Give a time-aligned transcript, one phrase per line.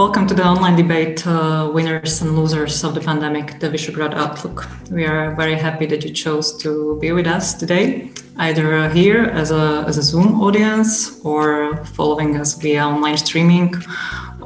[0.00, 4.66] Welcome to the online debate, uh, winners and losers of the pandemic, the Visegrad Outlook.
[4.90, 9.50] We are very happy that you chose to be with us today, either here as
[9.50, 13.74] a, as a Zoom audience or following us via online streaming,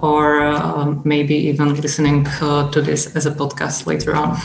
[0.03, 4.37] or uh, maybe even listening uh, to this as a podcast later on.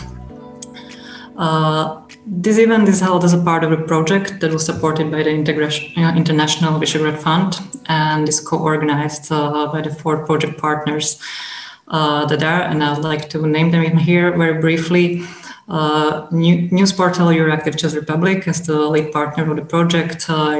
[2.32, 5.32] This event is held as a part of a project that was supported by the
[5.32, 11.20] uh, International Visegrad Fund and is co-organized uh, by the four project partners
[11.88, 15.24] uh, that are, and I'd like to name them here very briefly.
[15.68, 20.56] Uh, New, news portal Euractiv Czech Republic as the lead partner of the project, uh,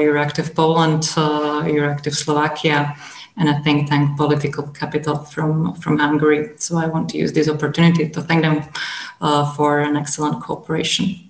[0.54, 2.96] Poland, uh, Slovakia,
[3.36, 6.50] and a think tank political capital from, from Hungary.
[6.56, 8.64] So I want to use this opportunity to thank them
[9.20, 11.29] uh, for an excellent cooperation.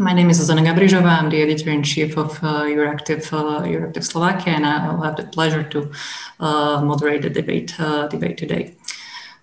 [0.00, 1.10] My name is Zuzana Gabrizova.
[1.10, 5.62] I'm the editor in chief of uh, uh, Slovakia, and I will have the pleasure
[5.62, 5.92] to
[6.40, 8.74] uh, moderate the debate uh, debate today.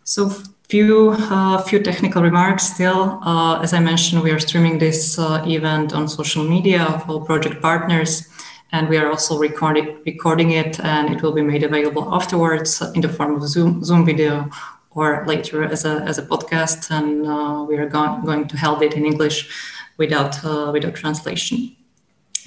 [0.03, 0.29] So,
[0.67, 2.63] few uh, few technical remarks.
[2.63, 7.07] Still, uh, as I mentioned, we are streaming this uh, event on social media of
[7.07, 8.27] all project partners,
[8.71, 13.01] and we are also recording recording it, and it will be made available afterwards in
[13.01, 14.49] the form of Zoom Zoom video
[14.95, 16.89] or later as a as a podcast.
[16.89, 21.75] And we are going going to hold it in English without, uh, without translation.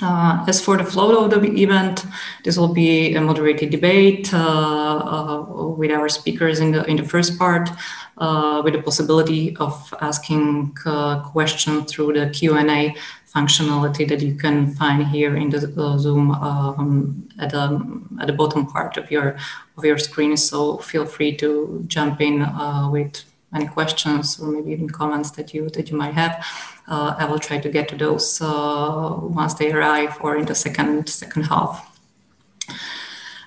[0.03, 2.06] Uh, as for the flow of the event,
[2.45, 7.03] this will be a moderated debate uh, uh, with our speakers in the in the
[7.03, 7.69] first part,
[8.17, 12.95] uh, with the possibility of asking uh, questions through the Q and A
[13.34, 15.61] functionality that you can find here in the
[15.98, 19.37] Zoom um, at the at the bottom part of your
[19.77, 20.34] of your screen.
[20.37, 22.47] So feel free to jump in
[22.91, 23.23] with
[23.55, 26.45] any questions or maybe even comments that you that you might have.
[26.89, 30.55] Uh, I will try to get to those uh, once they arrive or in the
[30.55, 31.87] second second half.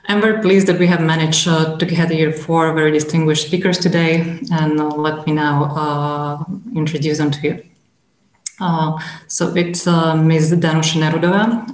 [0.10, 3.78] I'm very pleased that we have managed uh, to get here four very distinguished speakers
[3.78, 6.44] today, and uh, let me now uh,
[6.76, 7.64] introduce them to you.
[8.60, 10.56] Uh, so it's Ms.
[10.60, 11.66] Danuše Nerudová,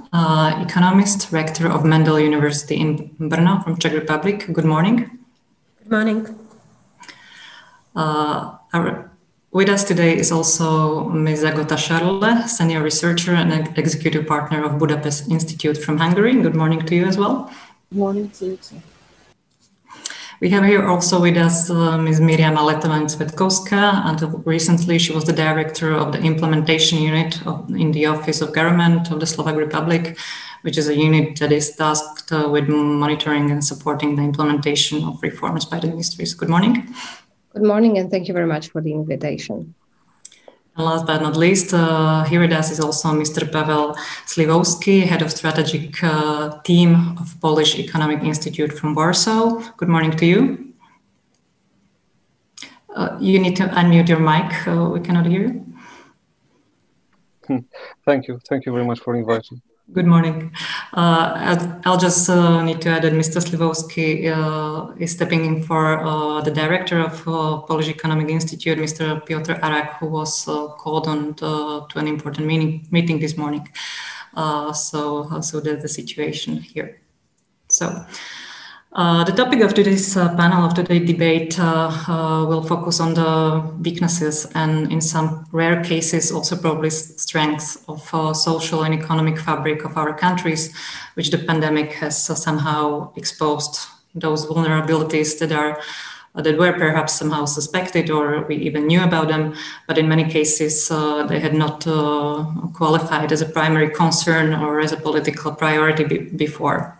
[0.62, 4.46] economist, rector of Mendel University in Brno from Czech Republic.
[4.52, 5.10] Good morning.
[5.82, 6.39] Good morning.
[8.00, 9.10] Uh, our,
[9.52, 11.44] with us today is also Ms.
[11.44, 16.32] Agota Scharle, senior researcher and executive partner of Budapest Institute from Hungary.
[16.40, 17.52] Good morning to you as well.
[17.90, 18.80] Good morning to you too.
[20.40, 22.22] We have here also with us uh, Ms.
[22.22, 22.96] Miriam Letova
[24.10, 28.54] Until recently, she was the director of the implementation unit of, in the Office of
[28.54, 30.16] Government of the Slovak Republic,
[30.62, 35.22] which is a unit that is tasked uh, with monitoring and supporting the implementation of
[35.22, 36.32] reforms by the ministries.
[36.32, 36.94] Good morning.
[37.52, 39.74] Good morning, and thank you very much for the invitation.
[40.76, 43.50] And last but not least, uh, here with us is also Mr.
[43.50, 43.94] Pavel
[44.26, 49.60] Sliwowski, head of strategic uh, team of Polish Economic Institute from Warsaw.
[49.78, 50.74] Good morning to you.
[52.94, 54.68] Uh, you need to unmute your mic.
[54.68, 55.66] Uh, we cannot hear you.
[58.06, 58.38] Thank you.
[58.48, 59.60] Thank you very much for inviting.
[59.92, 60.52] Good morning.
[60.92, 63.40] Uh, I'll, just uh, need to add that Mr.
[63.40, 69.24] Sliwowski uh, is stepping in for uh, the director of uh, Polish Economic Institute, Mr.
[69.26, 73.68] Piotr Arak, who was uh, called on to, to, an important meeting, meeting this morning.
[74.36, 77.00] so, so that's the situation here.
[77.68, 78.06] So.
[78.92, 83.14] Uh, the topic of today's uh, panel, of today's debate, uh, uh, will focus on
[83.14, 89.38] the weaknesses and, in some rare cases, also probably strengths of uh, social and economic
[89.38, 90.74] fabric of our countries,
[91.14, 93.78] which the pandemic has somehow exposed.
[94.16, 95.80] Those vulnerabilities that are
[96.34, 99.54] that were perhaps somehow suspected or we even knew about them,
[99.86, 100.88] but in many cases
[101.28, 101.84] they had not
[102.74, 106.99] qualified as a primary concern or as a political priority be- before.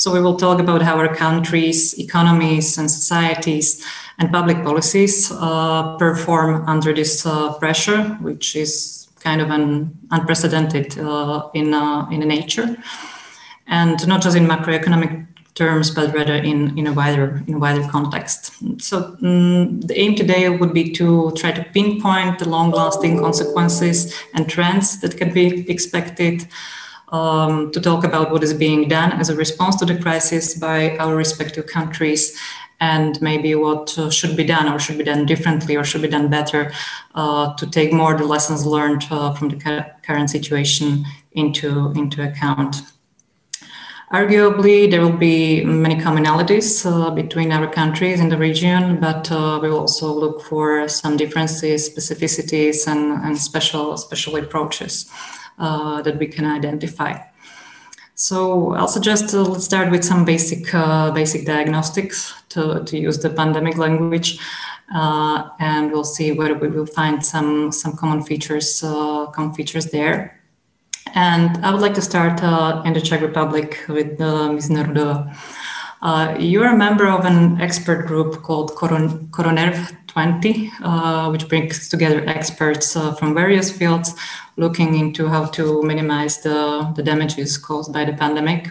[0.00, 3.84] So we will talk about how our countries, economies, and societies
[4.18, 10.98] and public policies uh, perform under this uh, pressure, which is kind of an unprecedented
[10.98, 12.78] uh, in uh, in nature,
[13.66, 17.86] and not just in macroeconomic terms, but rather in, in a wider in a wider
[17.90, 18.52] context.
[18.78, 24.48] So um, the aim today would be to try to pinpoint the long-lasting consequences and
[24.48, 26.48] trends that can be expected
[27.10, 30.96] um, to talk about what is being done as a response to the crisis by
[30.98, 32.38] our respective countries
[32.80, 36.08] and maybe what uh, should be done or should be done differently or should be
[36.08, 36.72] done better
[37.14, 42.76] uh, to take more the lessons learned uh, from the current situation into, into account.
[44.12, 49.60] Arguably, there will be many commonalities uh, between our countries in the region, but uh,
[49.62, 55.08] we will also look for some differences, specificities, and, and special special approaches
[55.60, 57.12] that we can identify.
[58.20, 63.18] So I'll suggest uh, let's start with some basic uh, basic diagnostics to, to use
[63.18, 64.38] the pandemic language,
[64.94, 69.86] uh, and we'll see whether we will find some some common features uh, common features
[69.86, 70.38] there.
[71.14, 74.68] And I would like to start uh, in the Czech Republic with uh, Ms.
[74.68, 75.34] Nerudova.
[76.02, 81.88] Uh, you're a member of an expert group called Coron- KoroNERV 20, uh, which brings
[81.88, 84.14] together experts uh, from various fields
[84.56, 88.68] looking into how to minimize the, the damages caused by the pandemic.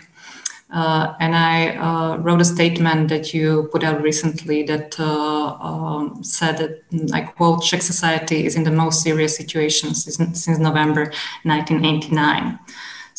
[0.72, 6.24] Uh, and I uh, wrote a statement that you put out recently that uh, um,
[6.24, 11.06] said that, I quote, Czech society is in the most serious situation since, since November
[11.44, 12.60] 1989.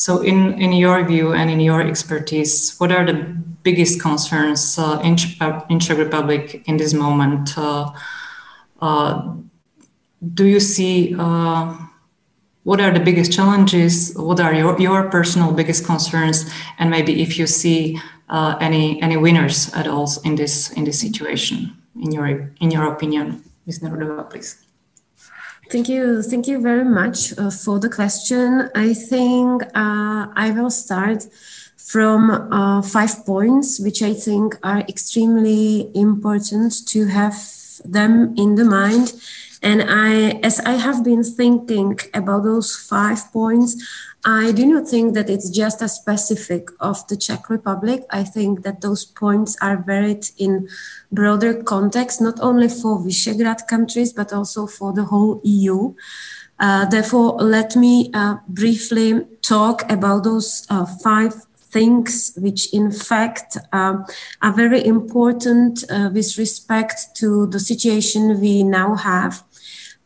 [0.01, 3.13] So, in, in your view and in your expertise, what are the
[3.63, 5.15] biggest concerns uh, in,
[5.69, 7.51] in Czech Republic in this moment?
[7.59, 7.91] Uh,
[8.81, 9.35] uh,
[10.33, 14.15] do you see what are the biggest challenges?
[14.17, 16.51] What are your, your personal biggest concerns?
[16.79, 18.01] And maybe if you see
[18.31, 23.45] any any winners at all in this in this situation, in your in your opinion,
[23.67, 23.81] Ms.
[23.81, 24.70] Nerudova, please.
[25.71, 26.21] Thank you.
[26.21, 28.69] Thank you very much uh, for the question.
[28.75, 31.29] I think uh, I will start
[31.77, 37.37] from uh, five points, which I think are extremely important to have
[37.85, 39.13] them in the mind.
[39.63, 43.77] And I, as I have been thinking about those five points,
[44.25, 48.05] I do not think that it's just a specific of the Czech Republic.
[48.11, 50.69] I think that those points are varied in
[51.11, 55.95] broader context, not only for Visegrad countries, but also for the whole EU.
[56.59, 61.35] Uh, therefore, let me uh, briefly talk about those uh, five
[61.71, 64.05] things which in fact um,
[64.43, 69.43] are very important uh, with respect to the situation we now have.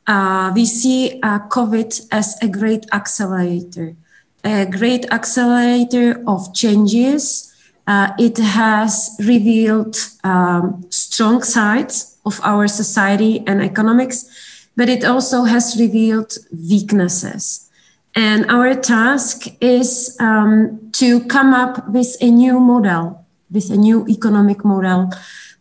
[0.06, 3.96] Uh, we see uh, COVID as a great accelerator
[4.44, 7.50] a great accelerator of changes.
[7.86, 15.44] Uh, it has revealed um, strong sides of our society and economics, but it also
[15.44, 17.70] has revealed weaknesses.
[18.14, 24.06] And our task is um, to come up with a new model, with a new
[24.08, 25.10] economic model,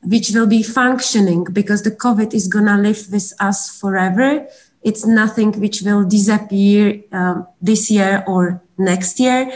[0.05, 4.47] which will be functioning because the COVID is going to live with us forever.
[4.81, 9.51] It's nothing which will disappear um, this year or next year.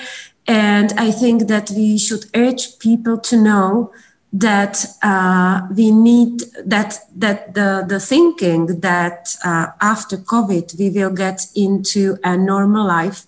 [0.47, 3.91] And I think that we should urge people to know
[4.33, 11.11] that uh, we need that that the the thinking that uh, after COVID we will
[11.11, 13.26] get into a normal life.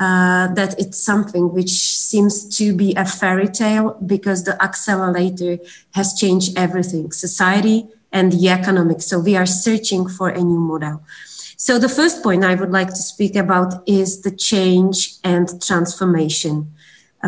[0.00, 5.58] Uh, that it's something which seems to be a fairy tale because the accelerator
[5.90, 9.04] has changed everything, society and the economics.
[9.04, 11.02] So we are searching for a new model.
[11.58, 16.72] So the first point I would like to speak about is the change and transformation.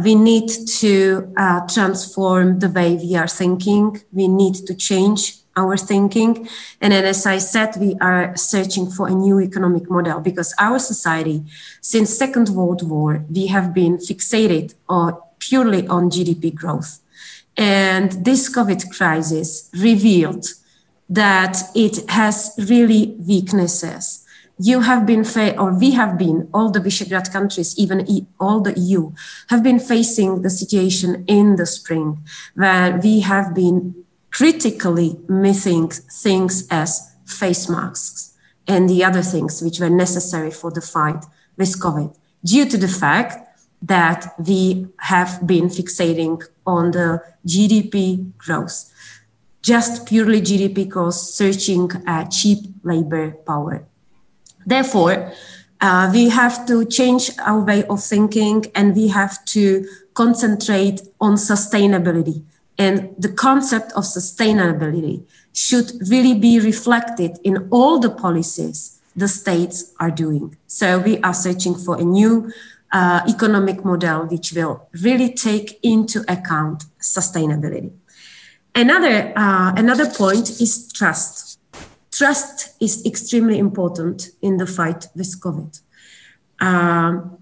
[0.03, 0.49] We need
[0.81, 4.01] to uh, transform the way we are thinking.
[4.13, 6.49] We need to change our thinking.
[6.81, 10.78] And then, as I said, we are searching for a new economic model because our
[10.78, 11.44] society,
[11.81, 17.00] since Second World War, we have been fixated on purely on GDP growth.
[17.56, 20.46] And this COVID crisis revealed
[21.08, 24.22] that it has really weaknesses
[24.58, 28.61] you have been, fa- or we have been, all the Visegrad countries, even e- all
[28.61, 29.12] the EU,
[29.49, 32.18] have been facing the situation in the spring
[32.54, 34.01] where we have been
[34.33, 38.37] critically missing things as face masks
[38.67, 41.25] and the other things which were necessary for the fight
[41.57, 43.49] with COVID due to the fact
[43.83, 48.93] that we have been fixating on the GDP growth,
[49.61, 53.85] just purely GDP growth, searching at cheap labor power.
[54.65, 55.33] Therefore,
[55.81, 59.85] uh, we have to change our way of thinking and we have to
[60.15, 62.45] concentrate on sustainability.
[62.83, 65.17] And the concept of sustainability
[65.53, 68.79] should really be reflected in all the policies
[69.15, 70.57] the states are doing.
[70.67, 72.51] So we are searching for a new
[72.91, 77.93] uh, economic model which will really take into account sustainability.
[78.75, 81.59] Another, uh, another point is trust
[82.11, 85.81] trust is extremely important in the fight with COVID.
[86.61, 87.41] Um,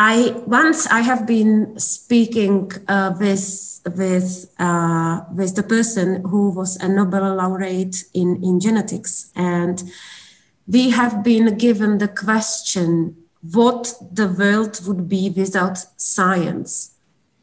[0.00, 6.76] I once I have been speaking uh, with with uh, with the person who was
[6.76, 9.82] a Nobel laureate in in genetics, and
[10.68, 13.16] we have been given the question
[13.52, 16.94] what the world would be without science.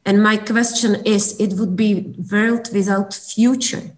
[0.05, 3.95] And my question is, it would be world without future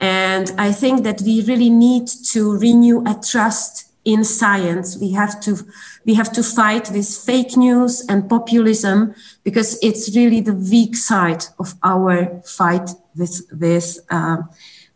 [0.00, 4.96] and I think that we really need to renew a trust in science.
[4.98, 5.58] We have to
[6.06, 11.44] we have to fight this fake news and populism because it's really the weak side
[11.58, 14.38] of our fight with with uh,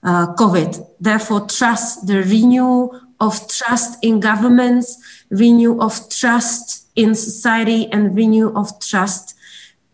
[0.03, 0.87] uh, COVID.
[1.01, 4.97] Therefore, trust the renewal of trust in governments,
[5.31, 9.35] renew of trust in society, and renew of trust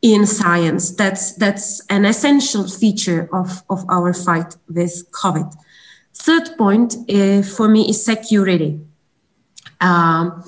[0.02, 0.90] in science.
[0.90, 5.54] That's that's an essential feature of, of our fight with COVID.
[6.14, 8.80] Third point uh, for me is security.
[9.80, 10.44] Um,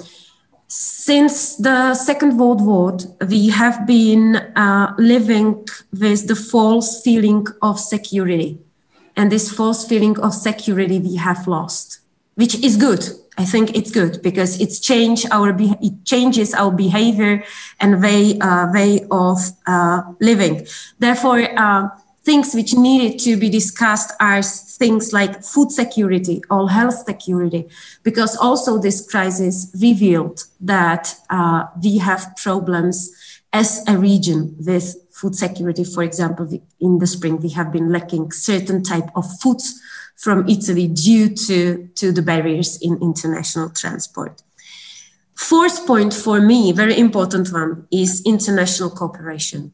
[0.69, 5.67] since the Second World War, we have been uh, living
[5.99, 8.59] with the false feeling of security.
[9.17, 12.01] And this false feeling of security we have lost,
[12.35, 13.05] which is good.
[13.39, 17.45] I think it's good because it's change our it changes our behavior
[17.81, 20.67] and way uh, way of uh, living.
[20.99, 21.89] Therefore, uh,
[22.29, 27.67] things which needed to be discussed are things like food security or health security,
[28.03, 32.95] because also this crisis revealed that uh, we have problems
[33.55, 35.85] as a region with food security.
[35.85, 36.47] For example,
[36.79, 39.81] in the spring, we have been lacking certain type of foods
[40.17, 44.43] from Italy due to, to the barriers in international transport.
[45.35, 49.73] Fourth point for me, very important one, is international cooperation.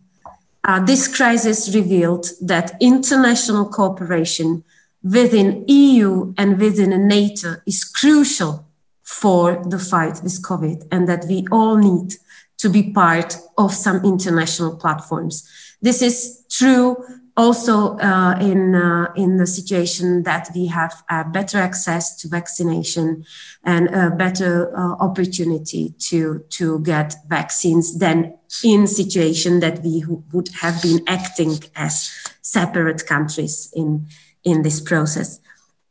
[0.64, 4.64] Uh, this crisis revealed that international cooperation
[5.02, 8.66] within EU and within NATO is crucial
[9.02, 12.14] for the fight with COVID and that we all need
[12.56, 15.47] to be part of some international platforms.
[15.83, 16.97] This is true
[17.37, 23.25] also uh, in uh, in the situation that we have uh, better access to vaccination
[23.64, 30.49] and a better uh, opportunity to to get vaccines than in situation that we would
[30.61, 32.11] have been acting as
[32.43, 34.07] separate countries in
[34.45, 35.41] in this process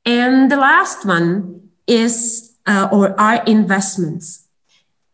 [0.06, 4.48] and the last one is uh, or are investments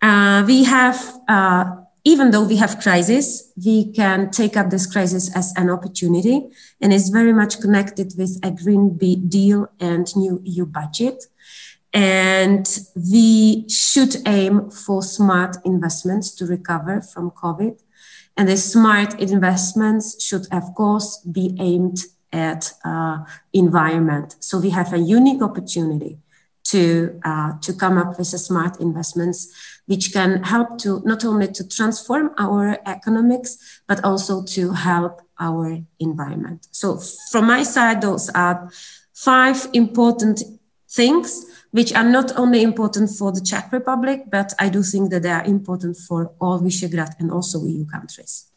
[0.02, 0.98] uh, we have
[2.06, 6.48] even though we have crisis, we can take up this crisis as an opportunity
[6.82, 11.26] and is very much connected with a Green Deal and new EU budget.
[11.94, 17.82] And we should aim for smart investments to recover from COVID.
[18.38, 22.00] And the smart investments should, of course, be aimed
[22.32, 23.20] at uh,
[23.54, 24.36] environment.
[24.40, 26.20] So we have a unique opportunity
[26.66, 29.52] to, uh, to come up with smart investments
[29.88, 35.80] which can help to not only to transform our economics but also to help our
[36.00, 37.00] environment so
[37.32, 38.70] from my side those are
[39.14, 40.44] five important
[40.88, 45.24] things which are not only important for the czech republic but i do think that
[45.24, 48.50] they are important for all visegrad and also eu countries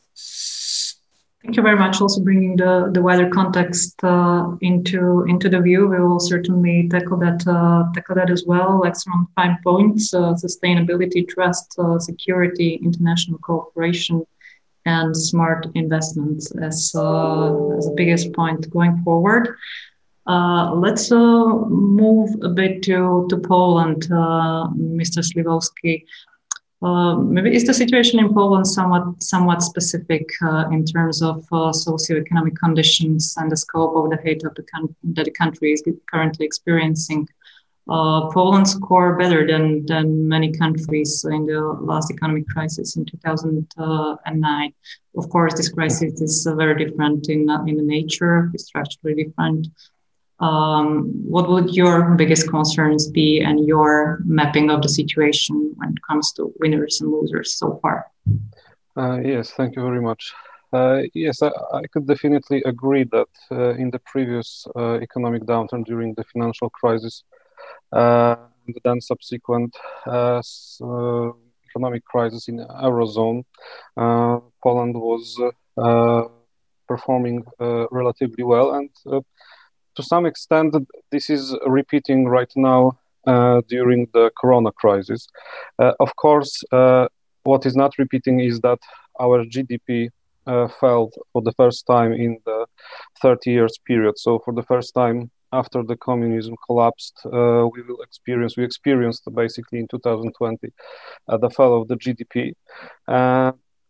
[1.43, 2.01] Thank you very much.
[2.01, 5.89] Also bringing the, the wider context uh, into into the view.
[5.89, 8.81] We will certainly tackle that uh, tackle that as well.
[8.95, 14.25] Some five points: uh, sustainability, trust, uh, security, international cooperation,
[14.87, 19.57] and smart investments as uh, as the biggest point going forward.
[20.27, 25.21] Uh, let's move a bit to to Poland, Mr.
[25.23, 26.05] Sliwowski.
[26.83, 31.71] Uh, maybe is the situation in Poland somewhat somewhat specific uh, in terms of uh,
[31.71, 34.65] socioeconomic conditions and the scope of the hate the
[35.15, 37.29] that the country is currently experiencing?
[37.89, 44.73] Uh, Poland scored better than than many countries in the last economic crisis in 2009.
[45.17, 49.25] Of course, this crisis is uh, very different in uh, in the nature, it's structurally
[49.25, 49.69] different.
[50.41, 55.99] Um, what would your biggest concerns be and your mapping of the situation when it
[56.09, 58.07] comes to winners and losers so far?
[58.97, 60.33] Uh, yes, thank you very much.
[60.73, 65.85] Uh, yes, I, I, could definitely agree that uh, in the previous uh, economic downturn
[65.85, 67.25] during the financial crisis
[67.93, 68.37] uh,
[68.67, 70.41] and then subsequent uh,
[71.69, 73.45] economic crisis in eurozone,
[74.63, 75.39] Poland was
[76.89, 77.45] performing
[77.91, 78.91] relatively well and
[79.97, 80.75] to some extent,
[81.11, 85.27] this is repeating right now uh, during the corona crisis.
[85.79, 87.09] Uh, of course, uh,
[87.45, 88.79] what is not repeating is that
[89.21, 90.09] our GDP
[90.47, 92.67] uh, fell for the first time in the
[93.21, 94.19] 30 years period.
[94.19, 99.23] So, for the first time after the communism collapsed, uh, we will experience, we experienced
[99.35, 100.73] basically in 2020
[101.29, 102.55] uh, the fall of the GDP.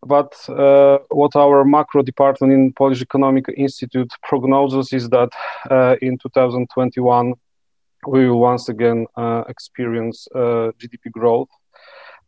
[0.05, 5.31] But uh, what our macro department in Polish Economic Institute prognoses is that
[5.71, 7.35] uh, in 2021
[8.09, 11.49] we will once again uh, experience uh, GDP growth.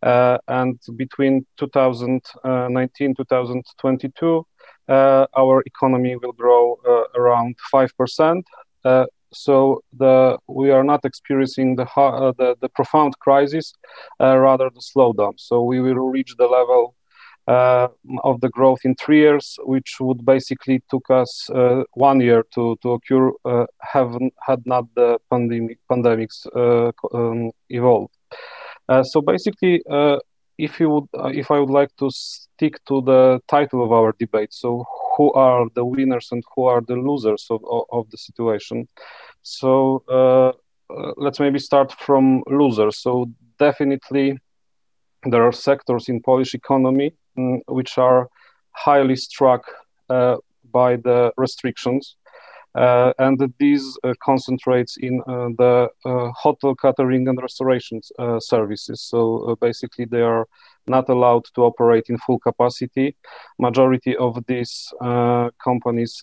[0.03, 4.47] Uh, and between 2019 2022,
[4.87, 6.79] uh, our economy will grow
[7.17, 8.43] around 5%.
[9.33, 11.87] So the we are not experiencing the
[12.39, 13.73] the, the, profound crisis,
[14.21, 15.33] rather the slowdown.
[15.39, 16.95] So we will reach the level
[17.47, 17.89] uh,
[18.23, 22.77] of the growth in three years, which would basically took us uh, one year to
[22.83, 23.31] to occur.
[23.45, 26.47] Uh, have had not the pandemic pandemics
[27.15, 28.15] um, evolved.
[29.03, 29.83] so basically,
[30.57, 34.53] if you would, if I would like to stick to the title of our debate,
[34.53, 34.85] so
[35.17, 38.89] who are the winners and who are the losers of, of, of the situation.
[39.43, 40.49] So uh,
[40.93, 42.99] uh, let's maybe start from losers.
[42.99, 44.39] So definitely
[45.25, 48.29] there are sectors in Polish economy Mm, which are
[48.71, 49.65] highly struck
[50.09, 50.37] uh,
[50.73, 52.17] by the restrictions.
[52.75, 59.01] Uh, and this uh, concentrates in uh, the uh, hotel catering and restoration uh, services.
[59.01, 60.47] So basically, they are
[60.87, 63.17] not allowed to operate in full capacity.
[63.59, 64.93] Majority of these
[65.65, 66.23] companies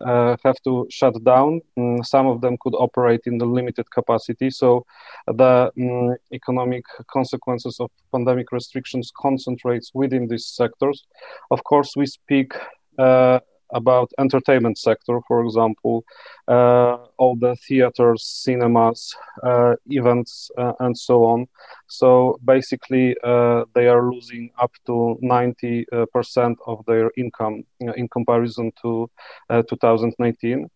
[0.00, 1.60] uh, have to shut down.
[1.78, 4.50] Mm, some of them could operate in the limited capacity.
[4.50, 4.84] So
[5.26, 11.04] the um, economic consequences of pandemic restrictions concentrates within these sectors.
[11.50, 12.52] Of course, we speak
[12.98, 13.40] uh,
[13.74, 16.04] about entertainment sector, for example,
[16.48, 21.46] uh, all the theaters, cinemas, uh, events, uh, and so on.
[21.88, 28.08] So basically, uh, they are losing up to 90% uh, of their income uh, in
[28.08, 29.10] comparison to
[29.50, 30.70] 2019.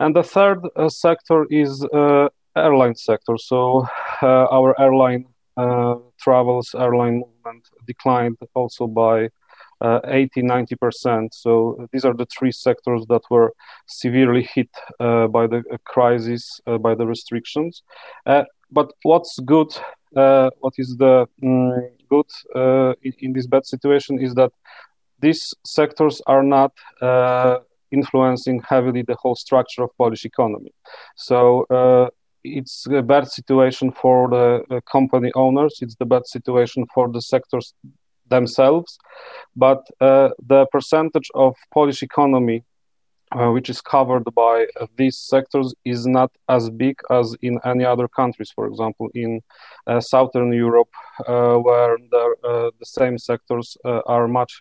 [0.00, 1.84] And the third sector is
[2.56, 3.36] airline sector.
[3.38, 3.86] So
[4.22, 5.26] our airline
[6.18, 9.28] travels, airline movement declined also by
[9.80, 11.28] uh, 80 90%.
[11.32, 13.52] So these are the three sectors that were
[13.86, 14.70] severely hit
[15.00, 17.82] uh, by the crisis, uh, by the restrictions.
[18.26, 19.68] Uh, but what's good,
[20.16, 24.52] uh, what is the mm, good uh, in, in, this bad situation is that
[25.20, 26.72] these sectors are not
[27.90, 30.72] influencing heavily the whole structure of Polish economy.
[31.16, 32.10] So
[32.44, 35.78] it's a bad situation for the company owners.
[35.82, 37.74] It's the bad situation for the sectors
[38.30, 38.98] themselves,
[39.56, 42.64] but uh, the percentage of Polish economy
[43.32, 47.84] uh, which is covered by uh, these sectors is not as big as in any
[47.84, 48.50] other countries.
[48.50, 49.42] For example, in
[49.86, 50.88] uh, Southern Europe,
[51.26, 54.60] uh, where the, uh, the same sectors are much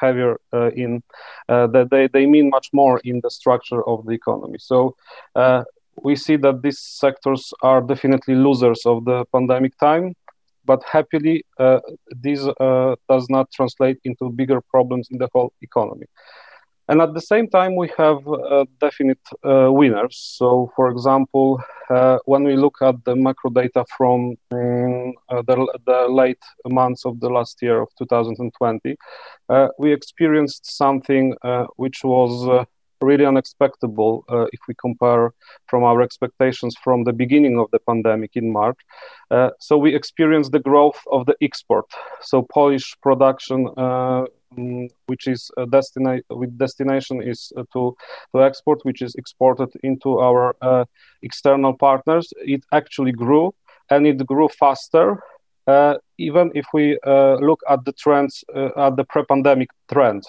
[0.00, 0.36] heavier
[0.74, 1.00] in
[1.46, 4.58] that they, they mean much more in the structure of the economy.
[4.58, 4.96] So
[6.02, 10.14] we see that these sectors are definitely losers of the pandemic time
[10.64, 16.06] but happily, uh, this uh, does not translate into bigger problems in the whole economy.
[16.88, 20.18] And at the same time, we have uh, definite uh, winners.
[20.36, 26.06] So, for example, uh, when we look at the macro data from um, the, the,
[26.08, 28.96] late months of the last year of 2020,
[29.78, 31.34] we experienced something
[31.76, 32.66] which was
[33.02, 35.32] really unexpected uh, if we compare
[35.66, 38.78] from our expectations from the beginning of the pandemic in March.
[39.30, 41.86] Uh, so we experienced the growth of the export.
[42.20, 43.68] So Polish production.
[43.76, 44.24] Uh,
[44.56, 47.96] mm, which is uh, destina- with destination is uh, to
[48.32, 50.84] to export, which is exported into our uh,
[51.22, 52.32] external partners.
[52.36, 53.54] It actually grew,
[53.90, 55.22] and it grew faster
[56.18, 60.22] even if we uh, look at the trends, uh, at the pre-pandemic trend.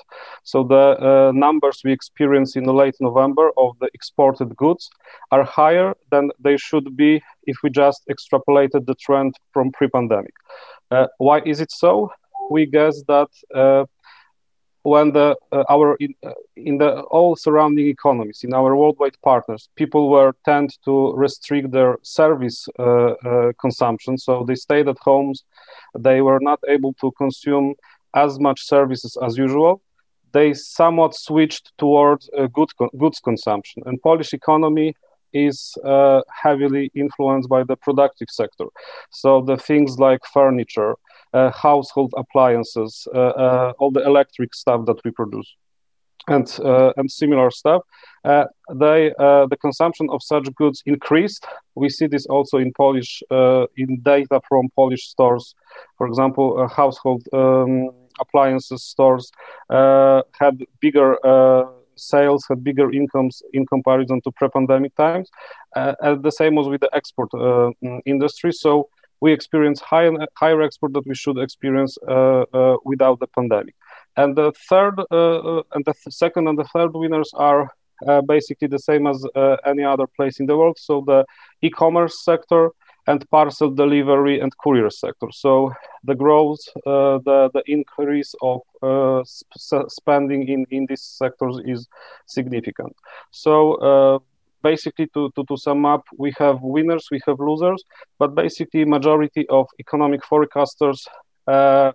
[0.43, 4.89] So the uh, numbers we experience in late November of the exported goods
[5.31, 10.33] are higher than they should be if we just extrapolated the trend from pre-pandemic.
[10.91, 12.11] Uh, why is it so?
[12.49, 13.85] We guess that uh,
[14.83, 19.69] when the uh, our in, uh, in, the all surrounding economies in our worldwide partners
[19.75, 24.17] people were tend to restrict their service uh, uh, consumption.
[24.17, 25.43] So they stayed at homes.
[25.97, 27.75] They were not able to consume
[28.13, 29.81] as much services as usual.
[30.33, 33.83] They somewhat switched towards uh, good goods consumption.
[33.85, 34.95] And polish economy
[35.31, 38.65] is uh, heavily influenced by the productive sector.
[39.11, 40.95] So the things like furniture
[41.33, 45.55] household appliances, uh, uh, all the electric stuff that we produce
[46.27, 47.81] and uh, and similar stuff.
[48.23, 51.45] Uh, they uh, the consumption of such goods increased.
[51.75, 53.21] We see this also in Polish
[53.77, 55.55] in data from Polish stores.
[55.97, 59.31] For example, household um, appliances stores
[59.69, 61.17] had bigger.
[61.95, 65.29] Sales had bigger incomes in comparison to pre-pandemic times,
[65.75, 67.29] and the same was with the export
[68.05, 68.51] industry.
[68.51, 68.89] So
[69.23, 70.09] we experience high,
[70.41, 73.75] higher export that we should experience uh, uh, without the pandemic.
[74.21, 77.63] And the third, uh, and the th- second and the third winners are
[78.35, 79.17] basically the same as
[79.71, 80.77] any other place in the world.
[80.89, 81.19] So the
[81.61, 82.63] e-commerce sector,
[83.07, 85.27] and parcel delivery and courier sector.
[85.31, 91.55] So the growth, uh, the the increase of uh, sp- spending in in these sectors
[91.65, 91.87] is
[92.25, 92.95] significant.
[93.31, 93.53] So
[93.89, 94.19] uh,
[94.63, 97.83] basically, to, to, to sum up, we have winners, we have losers,
[98.17, 101.05] but basically, majority of economic forecasters
[101.47, 101.91] uh,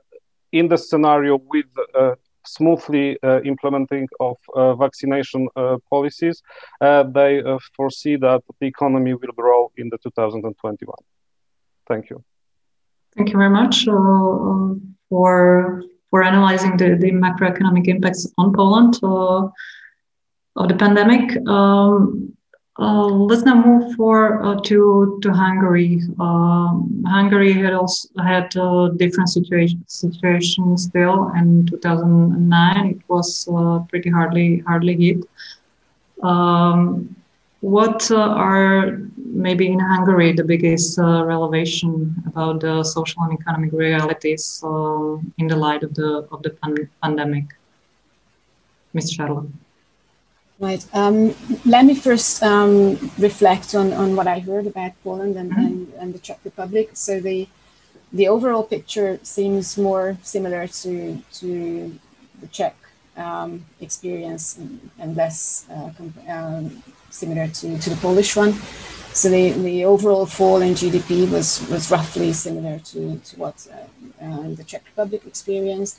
[0.53, 2.15] in the scenario with uh,
[2.47, 6.43] smoothly uh, implementing of uh, vaccination uh, policies,
[6.81, 7.43] uh, they
[7.77, 10.95] foresee that the economy will grow in the 2021.
[11.87, 12.23] Thank you.
[13.17, 13.85] Thank you very much
[15.09, 19.53] for for analyzing the, the macroeconomic impacts on Poland of
[20.69, 21.37] the pandemic.
[21.47, 22.38] Um,
[22.79, 26.01] uh, let's now move for uh, to to Hungary.
[26.21, 31.31] Um, Hungary had also had a different situation situation still.
[31.37, 35.25] In 2009, it was uh, pretty hardly hardly hit.
[36.23, 37.17] Um,
[37.61, 43.73] what uh, are maybe in Hungary the biggest uh, revelation about the social and economic
[43.73, 44.62] realities
[45.38, 47.47] in the light of the of the pan- pandemic,
[48.95, 49.17] Mr.
[49.17, 49.51] Scharle?
[50.61, 50.85] Right.
[50.92, 55.66] Um, let me first um, reflect on, on what I heard about Poland and, mm-hmm.
[55.66, 56.90] and, and, the Czech Republic.
[56.94, 57.47] So the
[58.12, 61.99] the overall picture seems more similar to to
[62.40, 62.75] the Czech
[63.16, 65.90] um, experience and, and less uh,
[66.29, 68.55] um, similar to, to the Polish one.
[69.12, 74.25] So the, the overall fall in GDP was, was roughly similar to, to what uh,
[74.25, 75.99] uh, the Czech Republic experienced.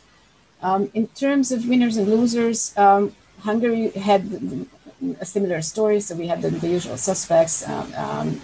[0.61, 4.23] Um, in terms of winners and losers, um, Hungary had
[5.19, 5.99] a similar story.
[5.99, 8.41] So we had the, the usual suspects, um, um,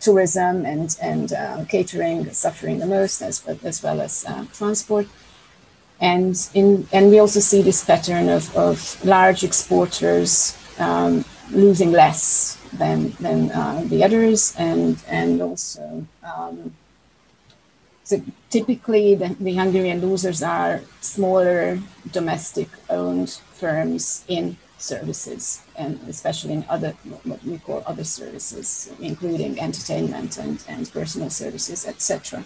[0.00, 5.06] tourism and, and uh, catering suffering the most, as, as well as uh, transport.
[6.00, 12.58] And, in, and we also see this pattern of, of large exporters um, losing less
[12.72, 16.74] than, than uh, the others, and, and also um,
[18.12, 18.20] so
[18.50, 26.64] typically, the, the Hungarian losers are smaller domestic owned firms in services, and especially in
[26.68, 26.90] other
[27.24, 32.44] what we call other services, including entertainment and, and personal services, etc.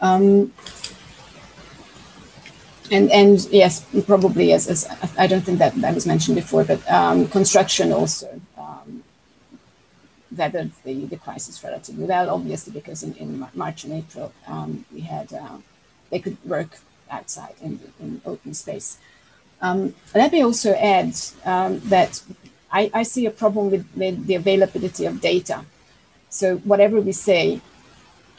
[0.00, 0.52] Um,
[2.92, 4.86] and and yes, probably as, as
[5.18, 8.40] I don't think that that was mentioned before, but um, construction also
[10.36, 15.00] weathered the, the crisis relatively well, obviously, because in, in March and April um, we
[15.00, 15.58] had, uh,
[16.10, 16.78] they could work
[17.10, 18.98] outside in, in open space.
[19.60, 21.14] Um, let me also add
[21.44, 22.22] um, that
[22.72, 25.64] I, I, see a problem with, with the availability of data.
[26.30, 27.60] So whatever we say,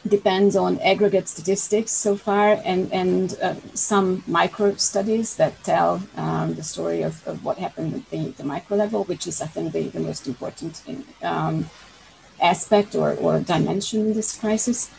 [0.07, 6.55] depends on aggregate statistics so far and, and uh, some micro studies that tell um,
[6.55, 9.73] the story of, of, what happened at the, the micro level, which is, I think,
[9.73, 11.69] the, the most important in, um,
[12.41, 14.89] aspect or, or dimension in this crisis.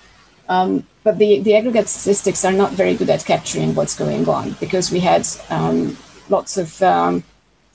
[0.49, 4.53] Um, but the, the aggregate statistics are not very good at capturing what's going on
[4.61, 5.97] because we had um,
[6.29, 6.81] lots of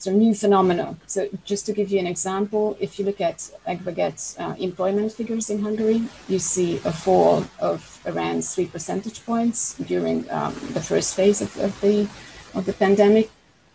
[0.06, 0.96] of new phenomena.
[1.06, 5.50] So just to give you an example, if you look at aggregate uh, employment figures
[5.50, 11.14] in Hungary, you see a fall of around three percentage points during um, the first
[11.14, 12.08] phase of, of, the,
[12.54, 13.30] of the pandemic.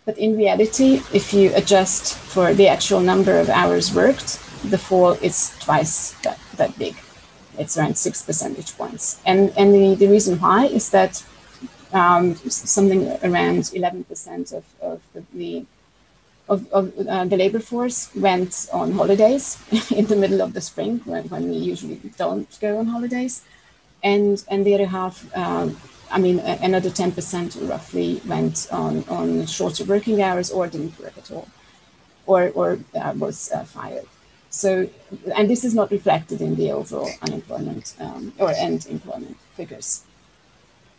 [0.06, 5.14] But in reality, if you adjust for the actual number of hours worked, the fall
[5.14, 6.96] is twice that, that big.
[7.58, 9.22] It's around six percentage points.
[9.26, 11.24] And, and the, the reason why is that
[11.94, 15.02] um, something around 11% of, of
[15.34, 15.66] the,
[16.50, 19.58] of, of uh, the labor force went on holidays
[19.92, 23.44] in the middle of the spring when, when we usually don't go on holidays.
[24.04, 25.78] And, and the other half, um,
[26.12, 31.32] I mean, another 10% roughly went on, on shorter working hours or didn't work at
[31.32, 31.48] all
[32.26, 34.06] or, or uh, was uh, fired.
[34.50, 34.88] So,
[35.36, 40.04] and this is not reflected in the overall unemployment um, or end employment figures.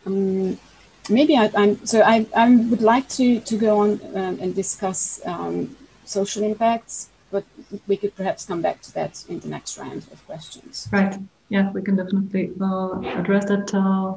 [0.06, 0.58] Um,
[1.08, 5.20] maybe I, am so I, I would like to, to go on um, and discuss
[5.26, 7.44] um, social impacts, but
[7.86, 10.88] we could perhaps come back to that in the next round of questions.
[10.92, 11.16] Right.
[11.48, 14.16] Yeah, we can definitely uh, address that uh,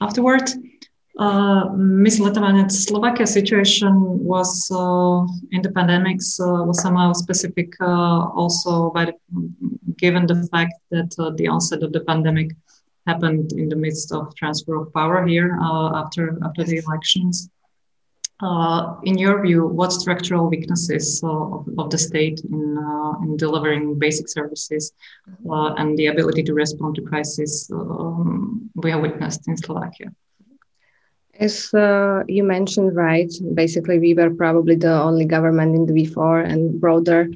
[0.00, 0.50] afterward.
[1.18, 2.20] Uh, Ms.
[2.20, 9.04] Letovanec, Slovakia situation was uh, in the pandemics uh, was somehow specific uh, also by
[9.06, 9.14] the,
[9.98, 12.52] given the fact that uh, the onset of the pandemic
[13.10, 17.36] happened in the midst of transfer of power here uh, after after the elections.
[19.10, 22.64] in your view, what structural weaknesses of, of, the state in
[23.24, 24.84] in delivering basic services
[25.78, 30.08] and the ability to respond to crisis um, we have witnessed in Slovakia?
[31.40, 36.44] As uh, you mentioned, right, basically we were probably the only government in the V4
[36.44, 37.34] and broader uh,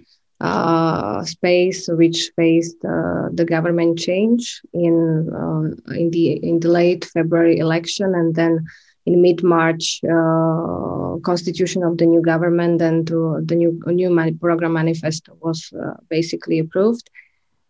[1.25, 7.59] space which faced uh, the government change in uh, in the in the late February
[7.59, 8.65] election, and then
[9.07, 15.37] in mid March uh, constitution of the new government and the new new program manifesto
[15.41, 17.11] was uh, basically approved.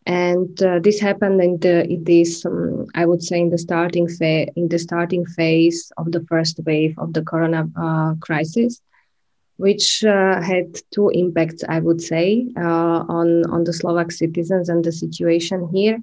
[0.07, 4.07] And uh, this happened in the in this um, I would say in the starting
[4.07, 8.81] phase in the starting phase of the first wave of the corona uh, crisis,
[9.57, 14.93] which uh, had two impacts I would say on on the Slovak citizens and the
[14.93, 15.99] situation here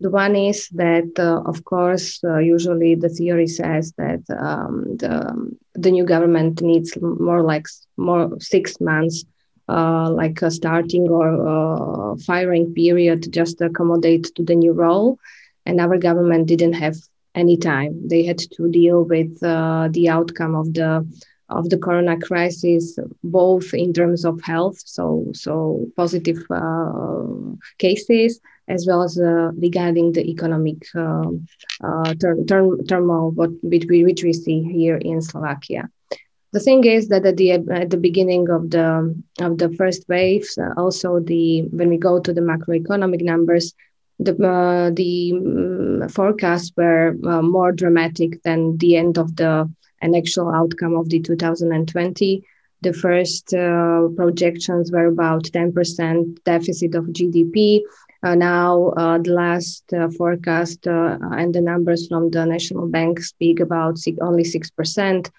[0.00, 5.52] the one is that, uh, of course, uh, usually the theory says that um, the,
[5.74, 7.66] the new government needs more like
[7.98, 9.24] more six months,
[9.68, 15.18] uh, like a starting or uh, firing period, just to accommodate to the new role.
[15.66, 16.96] And our government didn't have
[17.34, 18.08] any time.
[18.08, 21.06] They had to deal with uh, the outcome of the
[21.50, 27.26] of the corona crisis, both in terms of health, so so positive uh,
[27.78, 31.46] cases, as well as uh, regarding the economic um,
[31.82, 35.90] uh, turmoil what, which, we, see here in Slovakia.
[36.52, 40.58] The thing is that at the at the beginning of the of the first waves,
[40.58, 43.74] uh, also the when we go to the macroeconomic numbers,
[44.18, 50.14] the uh, the um, forecasts were uh, more dramatic than the end of the an
[50.14, 52.44] actual outcome of the 2020.
[52.82, 57.80] The first uh, projections were about 10% deficit of GDP.
[58.22, 63.20] Uh, now, uh, the last uh, forecast uh, and the numbers from the National Bank
[63.20, 65.30] speak about six, only 6%.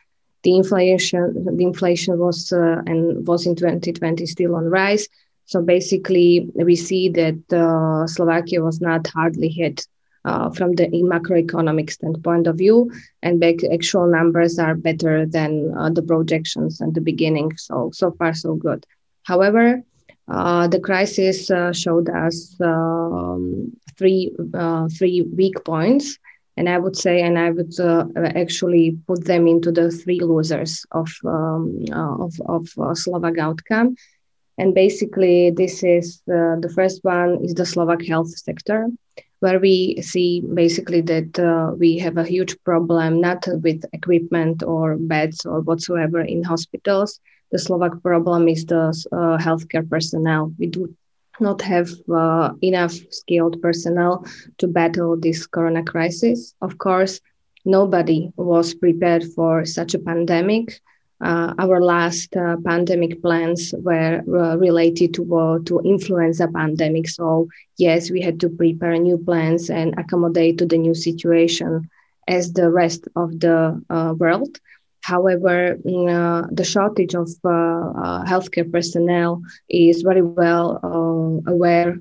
[0.44, 5.08] The inflation, the inflation was uh, and was in 2020 still on rise.
[5.46, 9.86] So basically, we see that Slovakia was not hardly hit
[10.26, 12.92] uh, from the macroeconomic standpoint of view,
[13.24, 17.56] and back actual numbers are better than uh, the projections at the beginning.
[17.58, 18.86] So so far so good.
[19.24, 19.84] However,
[20.28, 26.18] uh, the crisis uh, showed us um, three uh, three weak points,
[26.56, 28.06] and I would say, and I would uh,
[28.36, 33.96] actually put them into the three losers of um, of, of Slovak outcome.
[34.58, 38.90] And basically, this is the first one is the Slovak health sector
[39.42, 44.98] where we see basically that uh, we have a huge problem not with equipment or
[44.98, 47.20] beds or whatsoever in hospitals.
[47.52, 50.54] The Slovak problem is the uh, healthcare personnel.
[50.58, 50.96] We do
[51.40, 54.24] not have uh, enough skilled personnel
[54.60, 56.54] to battle this corona crisis.
[56.62, 57.20] Of course,
[57.66, 60.80] nobody was prepared for such a pandemic
[61.22, 67.08] uh, our last uh, pandemic plans were uh, related to uh, to influenza pandemic.
[67.10, 71.90] So yes, we had to prepare new plans and accommodate to the new situation
[72.28, 74.58] as the rest of the uh, world.
[75.04, 77.28] However, mm, uh, the shortage of
[78.30, 80.80] healthcare personnel is very well
[81.48, 81.98] aware.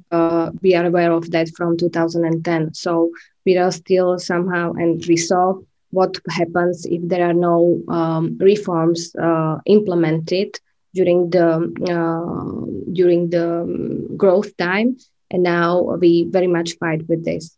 [0.62, 2.74] we are aware of that from 2010.
[2.74, 3.10] So
[3.44, 5.54] we are still somehow, and we saw
[5.90, 10.58] what happens if there are no um, reforms uh, implemented
[10.94, 11.48] during the
[11.88, 14.96] uh, during the um, growth time.
[15.30, 17.56] And now we very much fight with this.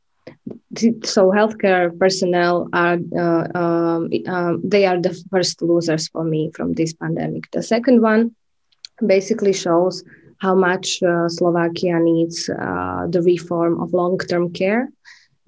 [1.04, 6.74] So healthcare personnel are uh, um, um, they are the first losers for me from
[6.74, 7.50] this pandemic.
[7.50, 8.34] The second one
[9.04, 10.04] basically shows
[10.38, 14.90] how much uh, slovakia needs uh, the reform of long-term care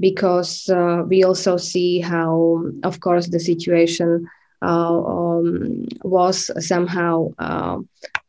[0.01, 4.27] because uh, we also see how, of course, the situation
[4.63, 7.79] uh, um, was somehow uh,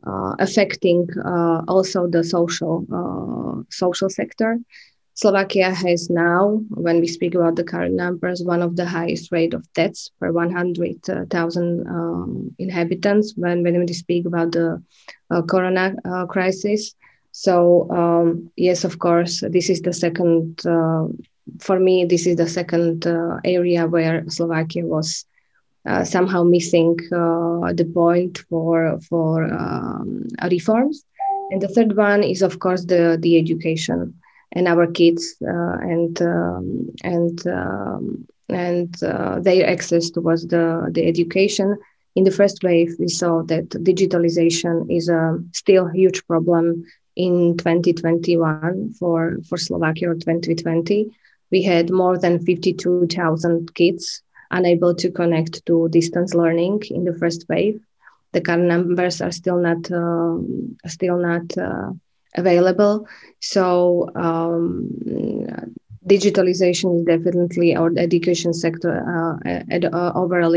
[0.05, 4.59] uh affecting uh, also the social uh, social sector.
[5.13, 9.53] Slovakia has now, when we speak about the current numbers, one of the highest rate
[9.53, 14.83] of deaths per 100,000 um, inhabitants when, when we speak about the
[15.47, 15.95] corona
[16.27, 16.95] crisis.
[17.31, 20.59] So um, yes, of course, this is the second
[21.59, 25.25] for me, this is the second uh, area where Slovakia was
[25.85, 31.03] uh, somehow missing uh, the point for for um, reforms.
[31.51, 34.13] And the third one is, of course, the the education
[34.53, 41.05] and our kids uh, and um, and um, and uh, their access towards the the
[41.05, 41.77] education.
[42.15, 48.93] In the first wave, we saw that digitalization is a still huge problem in 2021
[48.93, 51.11] for for Slovakia or 2020
[51.51, 57.45] we had more than 52,000 kids unable to connect to distance learning in the first
[57.49, 57.79] wave.
[58.31, 60.37] The current numbers are still not uh,
[60.87, 61.91] still not uh,
[62.35, 63.07] available.
[63.39, 64.89] So um,
[66.05, 70.55] digitalization is definitely, or the education sector uh, uh overall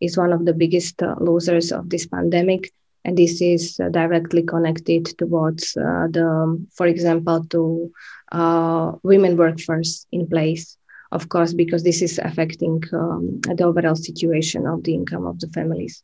[0.00, 2.72] is one of the biggest uh, losers of this pandemic.
[3.08, 6.28] And this is uh, directly connected towards the,
[6.76, 7.88] for example, to
[8.32, 10.76] uh, women workforce in place
[11.12, 15.48] of course, because this is affecting um, the overall situation of the income of the
[15.48, 16.02] families.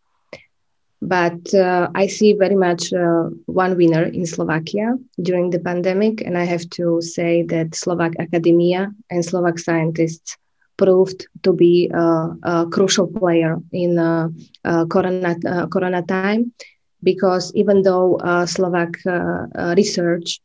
[1.02, 6.38] But uh, I see very much uh, one winner in Slovakia during the pandemic, and
[6.38, 10.38] I have to say that Slovak academia and Slovak scientists
[10.78, 14.28] proved to be a, a crucial player in uh,
[14.64, 16.50] uh corona, uh, corona time
[17.04, 20.40] because even though uh, Slovak uh, uh, research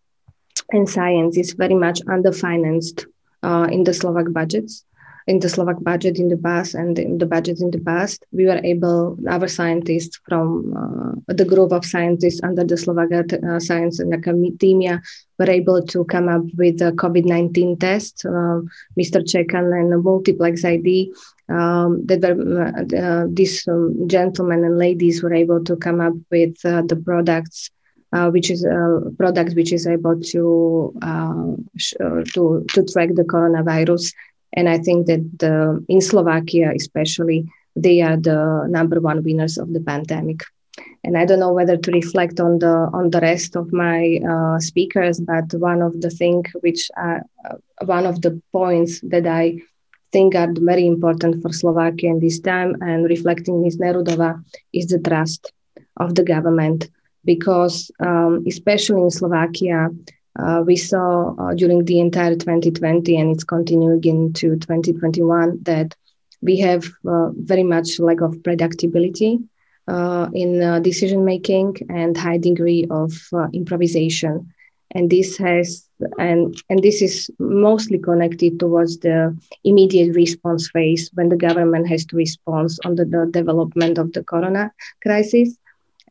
[0.72, 3.06] and science is very much underfinanced
[3.43, 4.84] uh, in the Slovak budgets,
[5.29, 8.49] in the Slovak budget in the past and in the budget in the past, we
[8.49, 13.99] were able, our scientists from uh, the group of scientists under the Slovak uh, Science
[13.99, 14.99] and Academia
[15.37, 18.65] were able to come up with a COVID-19 test, uh,
[18.97, 19.21] Mr.
[19.21, 21.13] Chekan and multiplex ID.
[21.49, 26.57] Um, that were, uh, these um, gentlemen and ladies were able to come up with
[26.65, 27.69] uh, the products
[28.11, 31.53] uh, which is a product which is able to uh,
[32.01, 34.13] uh, to to track the coronavirus
[34.53, 39.73] and I think that the, in Slovakia, especially, they are the number one winners of
[39.73, 40.41] the pandemic.
[41.03, 44.59] And I don't know whether to reflect on the on the rest of my uh,
[44.59, 49.59] speakers, but one of the thing which are, uh, one of the points that I
[50.12, 53.77] think are very important for Slovakia in this time, and reflecting Ms.
[53.77, 55.51] Nerudova, is the trust
[55.97, 56.89] of the government,
[57.23, 59.89] because um, especially in Slovakia,
[60.39, 65.95] uh, we saw uh, during the entire 2020 and it's continuing into 2021 that
[66.41, 69.43] we have uh, very much lack of predictability
[69.88, 74.54] uh, in uh, decision making and high degree of uh, improvisation.
[74.95, 81.30] And this has and and this is mostly connected towards the immediate response phase when
[81.30, 84.71] the government has to respond on the, the development of the corona
[85.04, 85.58] crisis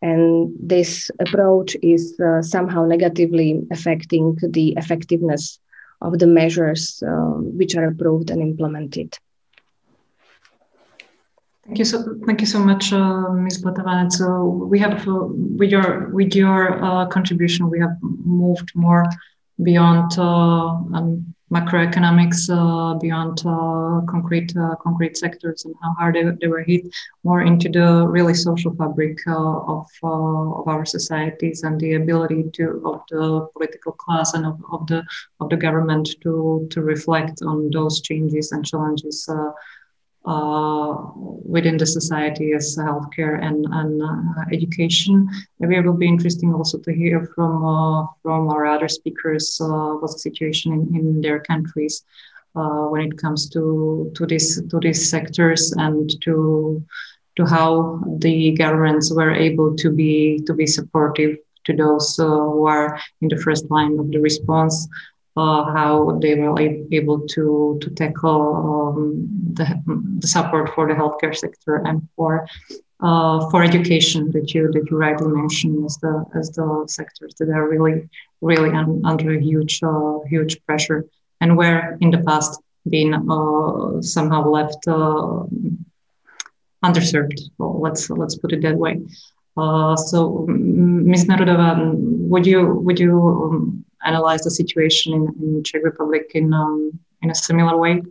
[0.02, 5.58] and this approach is uh, somehow negatively affecting the effectiveness
[6.00, 9.16] of the measures uh, which are approved and implemented.
[11.64, 13.62] Thank you so thank you so much, uh, Ms.
[13.62, 14.12] Blatovanec.
[14.12, 19.04] So we have uh, with your with your uh, contribution, we have moved more
[19.62, 26.24] beyond uh, um, macroeconomics uh, beyond uh, concrete uh, concrete sectors and how hard they,
[26.40, 26.84] they, were hit
[27.24, 33.00] more into the really social fabric of, of our societies and the ability to of
[33.10, 35.02] the political class and of, of the
[35.40, 39.28] of the government to to reflect on those changes and challenges
[40.24, 45.28] within the society as healthcare and, and uh, education.
[45.58, 49.94] Maybe it will be interesting also to hear from uh, from our other speakers uh,
[50.00, 52.04] what's the situation in, in their countries
[52.54, 56.82] uh, when it comes to to this to these sectors and to
[57.36, 62.66] to how the governments were able to be to be supportive to those uh, who
[62.66, 65.17] are in the first line of the response uh,
[65.74, 66.58] how they were
[66.92, 69.66] able to to tackle um, the,
[70.18, 72.46] the support for the healthcare sector and for
[73.00, 77.48] uh, for education that you that you rightly mentioned as the as the sectors that
[77.48, 78.08] are really
[78.40, 81.04] really un, under a huge uh, huge pressure
[81.40, 85.44] and where in the past been uh, somehow left uh,
[86.84, 87.38] underserved.
[87.58, 89.00] Well, let's let's put it that way.
[89.56, 91.24] Uh, so, Ms.
[91.24, 91.94] Nerudova,
[92.32, 97.30] would you would you um, analyze the situation in, in Czech Republic in um, in
[97.30, 98.02] a similar way?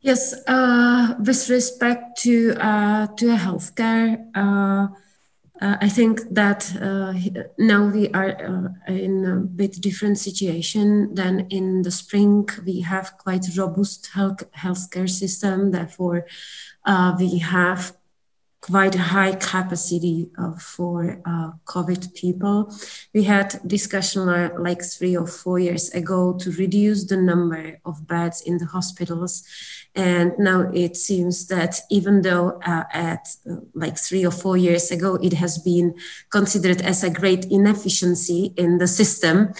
[0.00, 4.86] Yes, uh, with respect to uh, to healthcare, uh,
[5.60, 7.14] uh I think that uh,
[7.58, 12.48] now we are uh, in a bit different situation than in the spring.
[12.64, 15.72] We have quite robust health healthcare system.
[15.72, 16.26] Therefore,
[17.18, 17.96] we have
[18.66, 22.72] quite a high capacity uh, for uh, COVID people.
[23.14, 28.08] We had discussion uh, like three or four years ago to reduce the number of
[28.08, 29.44] beds in the hospitals.
[29.94, 34.90] And now it seems that even though uh, at uh, like three or four years
[34.90, 35.94] ago, it has been
[36.30, 39.52] considered as a great inefficiency in the system,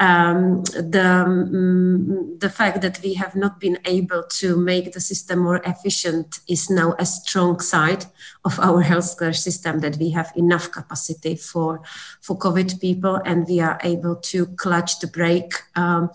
[0.00, 5.40] um, the, um, the fact that we have not been able to make the system
[5.40, 8.06] more efficient is now a strong side
[8.46, 11.82] of our healthcare system that we have enough capacity for,
[12.22, 16.10] for COVID people and we are able to clutch the brake um,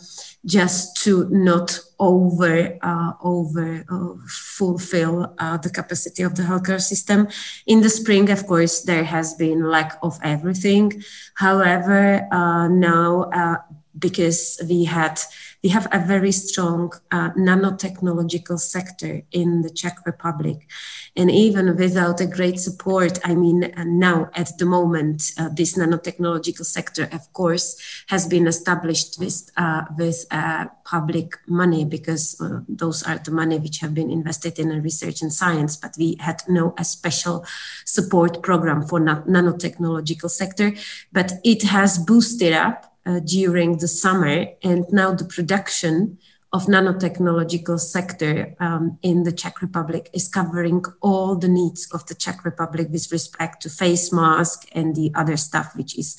[0.45, 7.27] just to not over uh, over uh, fulfill uh, the capacity of the healthcare system.
[7.65, 11.03] In the spring, of course, there has been lack of everything.
[11.35, 13.57] However, uh, now uh,
[13.97, 15.19] because we had
[15.65, 20.69] we have a very strong uh, nanotechnological sector in the Czech Republic.
[21.15, 25.75] And even without a great support, I mean, uh, now at the moment, uh, this
[25.75, 32.59] nanotechnological sector, of course, has been established with, uh, with uh, public money because uh,
[32.69, 35.77] those are the money which have been invested in research and science.
[35.77, 37.43] But we had no a special
[37.85, 40.73] support program for na- nanotechnological sector,
[41.11, 46.17] but it has boosted up uh, during the summer, and now the production
[46.55, 52.15] of nanotechnological sector um, in the Czech Republic is covering all the needs of the
[52.15, 56.17] Czech Republic with respect to face mask and the other stuff which is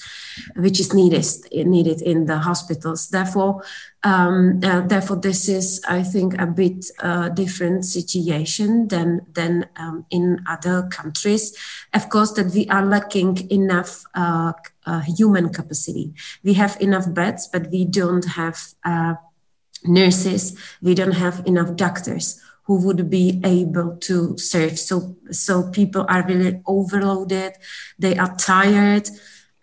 [0.57, 3.09] which is needed needed in the hospitals.
[3.09, 3.63] Therefore,
[4.07, 10.07] um, uh, therefore, this is I think a bit uh, different situation than than um,
[10.11, 11.57] in other countries.
[11.93, 14.05] Of course, that we are lacking enough.
[14.15, 14.53] Uh,
[14.87, 16.15] uh human capacity.
[16.45, 19.15] We have enough beds, but we don't have uh,
[19.85, 24.79] nurses, we don't have enough doctors who would be able to serve.
[24.79, 27.53] So, so people are really overloaded.
[27.99, 29.09] They are tired.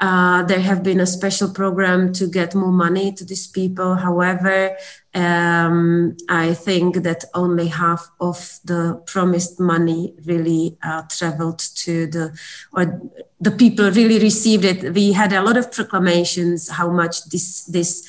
[0.04, 3.96] Uh, there have been a special program to get more money to these people.
[3.96, 4.76] However,
[5.14, 12.38] um, I think that only half of the promised money really uh, traveled to the,
[12.74, 13.02] or
[13.40, 14.94] the people really received it.
[14.94, 18.06] We had a lot of proclamations how much this this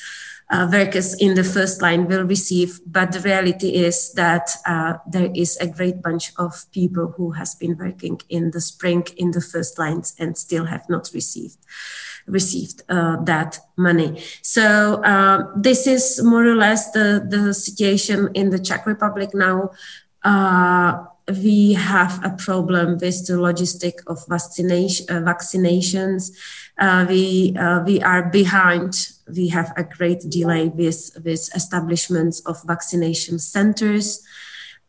[0.49, 2.79] uh, workers in the first line will receive.
[2.85, 7.55] But the reality is that uh, there is a great bunch of people who has
[7.55, 11.57] been working in the spring in the first lines and still have not received
[12.27, 14.19] received uh, that money.
[14.41, 19.71] So uh, this is more or less the, the situation in the Czech Republic now.
[20.23, 21.05] Uh,
[21.41, 26.31] we have a problem with the logistic of vaccination, uh, vaccinations.
[26.77, 29.11] Uh, we uh, we are behind.
[29.33, 34.23] We have a great delay with with establishments of vaccination centers.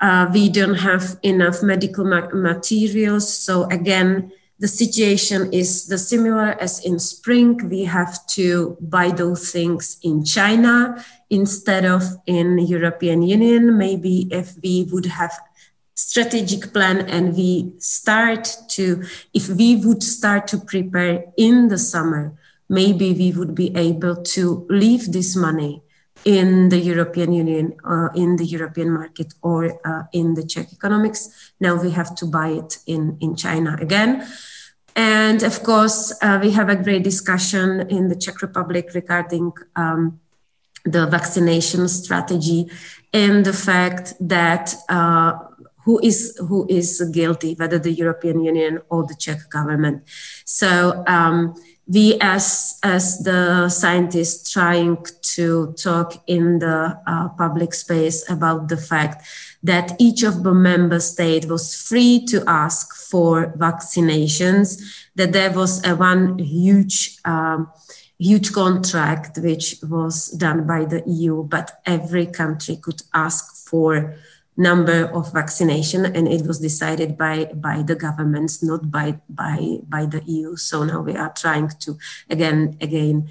[0.01, 3.33] Uh, we don't have enough medical ma- materials.
[3.33, 7.69] So again, the situation is the similar as in spring.
[7.69, 13.77] We have to buy those things in China instead of in European Union.
[13.77, 15.33] Maybe if we would have
[15.95, 22.35] strategic plan and we start to if we would start to prepare in the summer
[22.69, 25.83] maybe we would be able to leave this money
[26.25, 31.53] in the European Union, uh, in the European market, or uh, in the Czech economics.
[31.61, 34.27] Now we have to buy it in, in China again.
[34.97, 40.21] And of course, uh, we have a great discussion in the Czech Republic regarding um,
[40.85, 42.71] the vaccination strategy
[43.13, 45.35] and the fact that uh,
[45.85, 50.03] who is who is guilty, whether the European Union or the Czech government.
[50.45, 51.55] So um,
[51.89, 54.99] we, as as the scientists, trying
[55.35, 59.25] to talk in the uh, public space about the fact
[59.63, 64.83] that each of the member state was free to ask for vaccinations.
[65.15, 67.19] That there was a one huge.
[67.25, 67.71] Um,
[68.19, 74.17] huge contract which was done by the EU, but every country could ask for
[74.57, 80.07] number of vaccination and it was decided by by the governments not by by by
[80.07, 81.99] the eu so now we are trying to
[82.31, 83.29] again again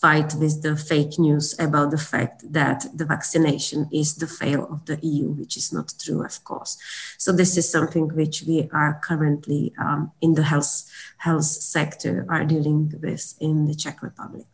[0.00, 4.84] fight with the fake news about the fact that the vaccination is the fail of
[4.84, 6.76] the eu which is not true of course.
[7.18, 10.84] So this is something which we are currently um, in the health
[11.18, 14.46] health sector are dealing with in the czech republic.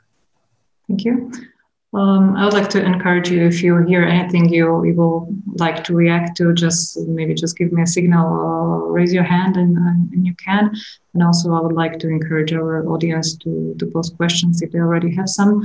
[0.87, 1.52] Thank you
[1.95, 5.85] um, I would like to encourage you if you hear anything you, you will like
[5.85, 9.77] to react to, just maybe just give me a signal or raise your hand and,
[9.77, 10.75] and you can.
[11.13, 14.79] And also, I would like to encourage our audience to, to post questions if they
[14.79, 15.65] already have some.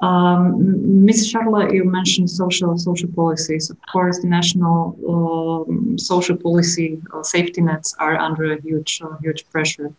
[0.00, 1.30] Um, Ms.
[1.30, 3.68] Scharle, you mentioned social social policies.
[3.68, 9.16] Of course, the national um, social policy uh, safety nets are under a huge uh,
[9.20, 9.92] huge pressure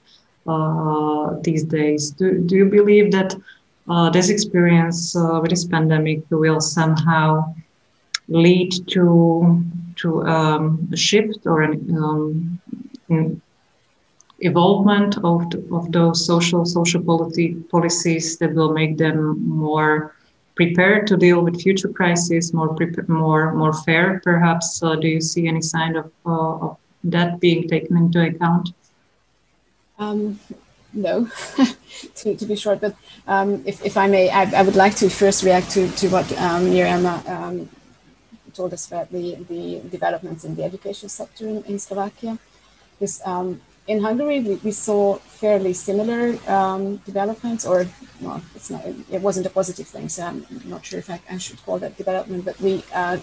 [0.48, 2.12] uh, these days.
[2.12, 3.36] Do, do you believe that
[3.90, 7.54] uh, this experience uh, with this pandemic will somehow
[8.28, 9.64] lead to
[9.96, 13.42] to um, a shift or an um,
[14.40, 20.16] evolvement of, the, of those social social polity, policies that will make them more
[20.56, 22.76] prepared to deal with future crises, more
[23.08, 24.22] more more fair.
[24.24, 28.70] Perhaps, uh, do you see any sign of, uh, of that being taken into account?
[29.98, 30.40] Um,
[30.94, 31.30] no,
[32.16, 32.82] to, to be short.
[32.82, 32.96] But
[33.28, 36.32] um, if, if I may, I, I would like to first react to, to what
[36.40, 37.70] um, Miriam um,
[38.54, 42.38] told us about the, the developments in the education sector in, in Slovakia.
[42.98, 47.88] Because um, in Hungary, we, we saw fairly similar um, developments, or
[48.22, 51.38] well, it's not, it wasn't a positive thing, so I'm not sure if I, I
[51.38, 53.18] should call that development, but we, uh,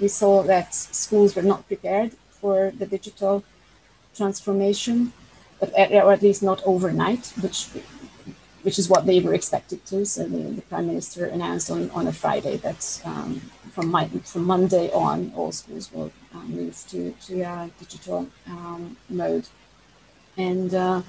[0.00, 3.44] we saw that schools were not prepared for the digital
[4.16, 5.12] transformation,
[5.72, 7.68] or at least not overnight, which
[8.64, 10.04] which is what they were expected to.
[10.06, 13.40] So the, the prime minister announced on, on a Friday that um,
[13.72, 18.96] from, my, from Monday on, all schools will uh, move to to a digital um,
[19.10, 19.46] mode.
[20.36, 21.02] And uh,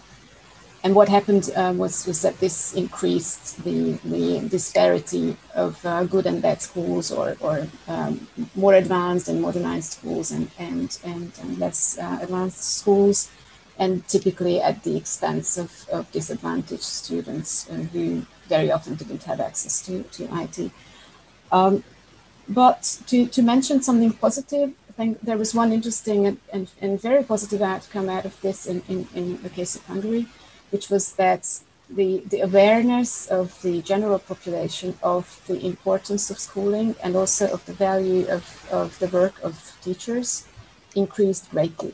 [0.83, 6.27] and what happened uh, was was that this increased the the disparity of uh, good
[6.27, 11.57] and bad schools, or or um, more advanced and modernized schools, and and and, and
[11.57, 13.29] less uh, advanced schools
[13.77, 19.39] and typically at the expense of, of disadvantaged students uh, who very often didn't have
[19.39, 20.71] access to, to IT.
[21.51, 21.83] Um,
[22.47, 27.01] but to, to mention something positive, I think there was one interesting and, and, and
[27.01, 30.27] very positive outcome out of this in, in, in the case of Hungary,
[30.71, 31.59] which was that
[31.89, 37.65] the, the awareness of the general population of the importance of schooling and also of
[37.65, 40.47] the value of, of the work of teachers
[40.95, 41.93] increased greatly.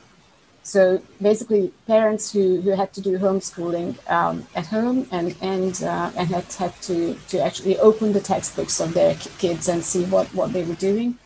[0.63, 6.11] So basically, parents who, who had to do homeschooling um, at home and and uh,
[6.15, 10.27] and had had to to actually open the textbooks of their kids and see what
[10.35, 11.17] what they were doing,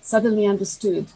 [0.00, 1.08] suddenly understood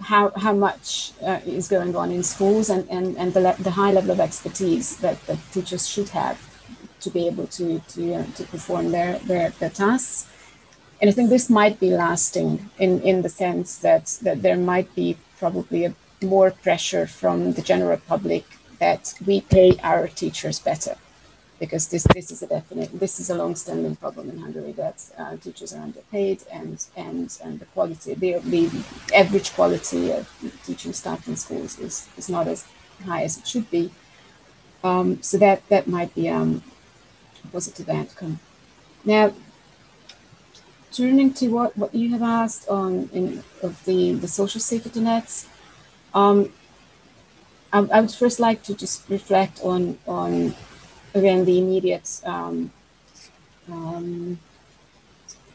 [0.00, 3.92] how how much uh, is going on in schools and and and the, the high
[3.92, 6.38] level of expertise that, that teachers should have
[7.00, 10.28] to be able to to uh, to perform their, their their tasks.
[11.00, 14.94] And I think this might be lasting in in the sense that that there might
[14.94, 18.44] be probably a more pressure from the general public
[18.78, 20.96] that we pay our teachers better.
[21.58, 25.36] Because this, this is a definite this is a long-standing problem in Hungary that uh,
[25.38, 30.28] teachers are underpaid and and and the quality the, the average quality of
[30.66, 32.66] teaching staff in schools is, is not as
[33.06, 33.90] high as it should be.
[34.84, 36.62] Um, so that that might be um,
[37.42, 38.38] a positive outcome.
[39.06, 39.32] Now
[40.92, 45.46] turning to what, what you have asked on in of the the social safety nets
[46.16, 46.50] um,
[47.72, 50.54] I, I, would first like to just reflect on, on
[51.14, 52.72] again, the immediate um,
[53.70, 54.38] um,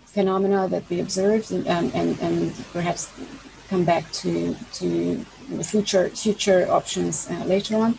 [0.05, 3.11] phenomena that we observed and, and, and perhaps
[3.69, 5.25] come back to, to
[5.63, 7.97] future, future options uh, later on.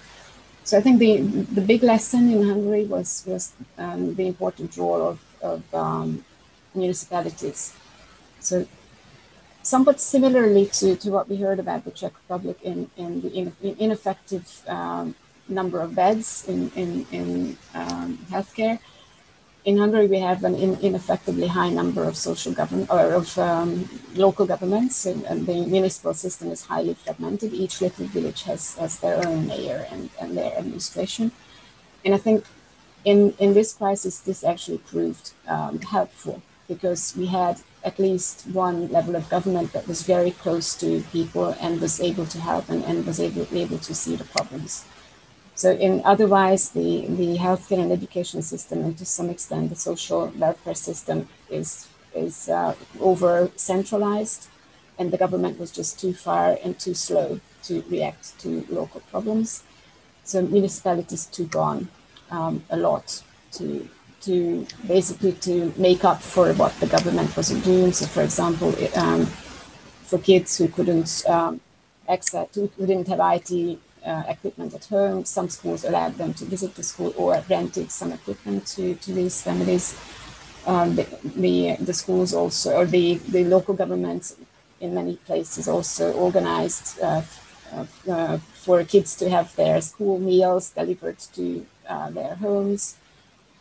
[0.62, 1.16] So I think the,
[1.56, 6.24] the big lesson in Hungary was, was um, the important role of, of um,
[6.74, 7.74] municipalities.
[8.38, 8.66] So
[9.62, 13.52] somewhat similarly to, to what we heard about the Czech Republic in, in the in,
[13.62, 15.14] in ineffective um,
[15.48, 18.78] number of beds in, in, in um, healthcare.
[19.64, 23.88] In Hungary, we have an in, ineffectively high number of social government or of um,
[24.14, 27.52] local governments, and, and, the municipal system is highly fragmented.
[27.52, 31.30] Each little village has, has their own mayor and, and their administration.
[32.04, 32.44] And I think
[33.04, 38.88] in, in this crisis, this actually proved um, helpful because we had at least one
[38.88, 42.84] level of government that was very close to people and was able to help and,
[42.84, 44.84] and was able, able to see the problems.
[45.54, 50.32] So in otherwise the, the healthcare and education system and to some extent the social
[50.36, 54.48] welfare system is, is uh, over centralized
[54.98, 59.64] and the government was just too far and too slow to react to local problems.
[60.24, 61.88] So municipalities took on
[62.30, 63.22] um, a lot
[63.52, 63.88] to
[64.22, 67.92] to basically to make up for what the government wasn't doing.
[67.92, 69.26] So, for example, um,
[70.04, 71.60] for kids who couldn't um,
[72.08, 76.74] access, who didn't have IT uh, equipment at home, some schools allowed them to visit
[76.74, 79.98] the school or rented some equipment to, to these families.
[80.66, 81.06] Um, the,
[81.36, 84.36] the, the schools also, or the, the local governments
[84.80, 87.22] in many places also organized uh,
[88.08, 92.96] uh, for kids to have their school meals delivered to uh, their homes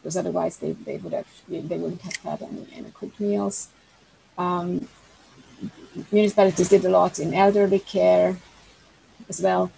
[0.01, 3.69] because otherwise they, they would have they wouldn't have had any, any cooked meals.
[4.37, 4.87] Um,
[6.11, 8.37] municipalities did a lot in elderly care
[9.29, 9.71] as well.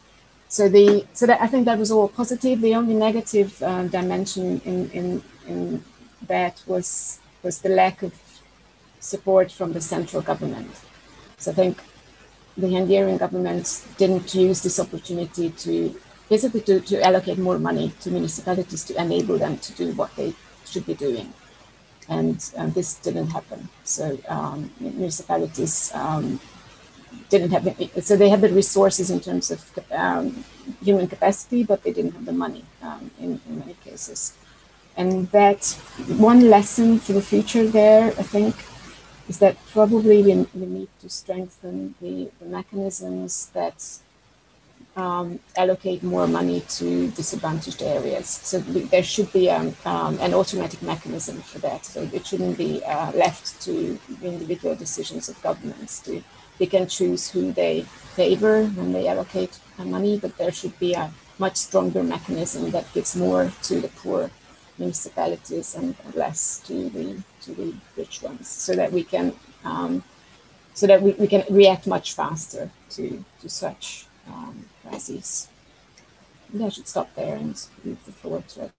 [0.48, 2.62] So the so that I think that was all positive.
[2.62, 5.84] The only negative uh, dimension in, in in
[6.28, 8.14] that was was the lack of
[9.00, 10.72] support from the central government.
[11.38, 11.82] So I think
[12.56, 16.00] the Hungarian government didn't use this opportunity to
[16.34, 20.30] basically to, to allocate more money to municipalities to enable them to do what they
[20.70, 21.28] should be doing.
[22.16, 23.60] And um, this didn't happen.
[23.96, 26.40] So um, municipalities um,
[27.30, 27.64] didn't have,
[28.08, 29.60] so they had the resources in terms of
[30.04, 30.44] um,
[30.88, 34.20] human capacity, but they didn't have the money um, in, in many cases.
[34.98, 35.62] And that
[36.32, 38.56] one lesson for the future there, I think,
[39.30, 43.78] is that probably we, we need to strengthen the, the mechanisms that
[44.96, 48.28] um, allocate more money to disadvantaged areas.
[48.28, 51.86] So there should be um, um, an automatic mechanism for that.
[51.86, 56.24] So it shouldn't be uh, left to individual decisions of governments to
[56.60, 57.82] pick and choose who they
[58.16, 63.16] favor when they allocate money, but there should be a much stronger mechanism that gives
[63.16, 64.30] more to the poor
[64.78, 69.34] municipalities and less to the to the rich ones, so that we can
[69.66, 70.04] um,
[70.74, 75.48] so that we, we can react much faster to to such um, crises.
[76.62, 78.72] I should stop there and leave the floor to it.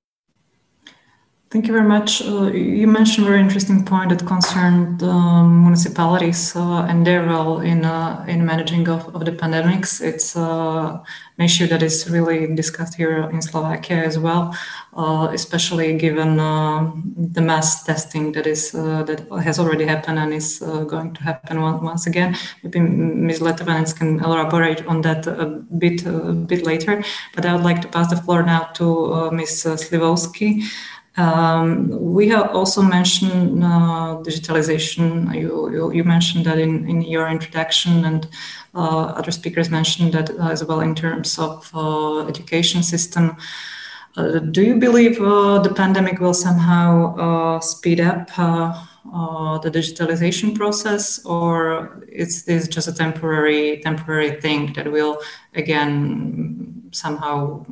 [1.54, 2.20] Thank you very much.
[2.20, 7.60] Uh, you mentioned a very interesting point that concerned um, municipalities uh, and their role
[7.60, 10.00] in uh, in managing of, of the pandemics.
[10.00, 10.98] It's uh,
[11.38, 14.52] an issue that is really discussed here in Slovakia as well,
[14.96, 16.90] uh, especially given uh,
[17.36, 22.08] the mass testing that is that has already happened and is going to happen once
[22.08, 22.34] again.
[22.64, 23.38] Maybe Ms.
[23.38, 25.46] Letovanec can elaborate on that a
[25.78, 27.04] bit a bit later.
[27.32, 29.66] But I would like to pass the floor now to Ms.
[29.66, 30.64] Slivovsky.
[31.16, 35.32] Um, we have also mentioned uh, digitalization.
[35.32, 38.26] You, you, you, mentioned that in, in your introduction, and
[38.74, 43.36] uh, other speakers mentioned that as well in terms of uh, education system.
[44.16, 51.24] Uh, do you believe uh, the pandemic will somehow uh, speed up the digitalization process,
[51.24, 55.20] or is this just a temporary temporary thing that will
[55.54, 57.64] again somehow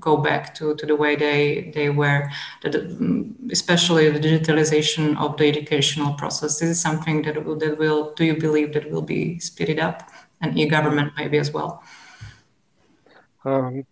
[0.00, 2.30] go back to, to the way they, they were,
[2.64, 6.58] mm, especially the digitalization of the educational process.
[6.58, 10.10] This is something that will, that will, do you believe that will be speeded up
[10.40, 11.82] and e-government maybe as well?
[13.44, 13.84] Um,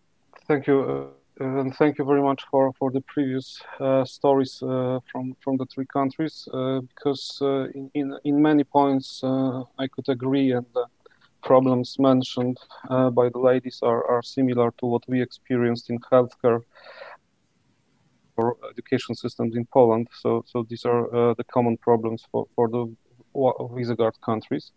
[0.47, 0.81] thank you.
[0.81, 5.57] Uh, and thank you very much for, for the previous uh, stories uh, from, from
[5.57, 10.51] the three countries, uh, because uh, in, in, in, many points uh, I could agree
[10.51, 10.67] and
[11.43, 12.59] problems mentioned
[12.91, 16.62] uh, by the ladies are, are similar to what we experienced in healthcare
[18.36, 20.09] or education systems in Poland.
[20.22, 22.95] So, so these are uh, the common problems for, for the
[23.36, 24.72] Visegrad countries.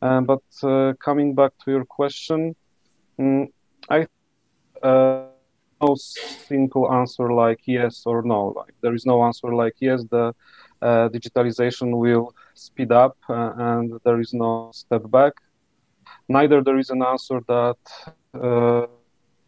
[0.00, 2.54] Um, but uh, coming back to your question,
[3.18, 3.48] um,
[3.90, 4.06] I
[4.82, 5.26] uh,
[5.80, 8.48] no simple answer like yes or no.
[8.56, 10.04] Like there is no answer like yes.
[10.10, 10.32] The
[10.80, 15.34] uh, digitalization will speed up, uh, and there is no step back
[16.28, 17.76] neither there is an answer that
[18.34, 18.86] uh,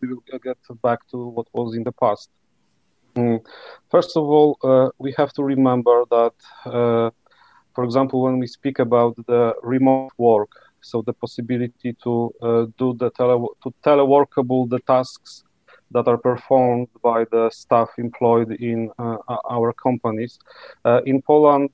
[0.01, 2.31] we will get back to what was in the past.
[3.15, 3.41] Mm.
[3.91, 6.35] First of all, uh, we have to remember that,
[6.67, 7.11] uh,
[7.75, 10.51] for example, when we speak about the remote work,
[10.81, 15.45] so the possibility to uh, do the tele- to teleworkable the tasks
[15.93, 19.17] that are performed by the staff employed in uh,
[19.49, 20.39] our companies.
[20.85, 21.71] Uh, in Poland,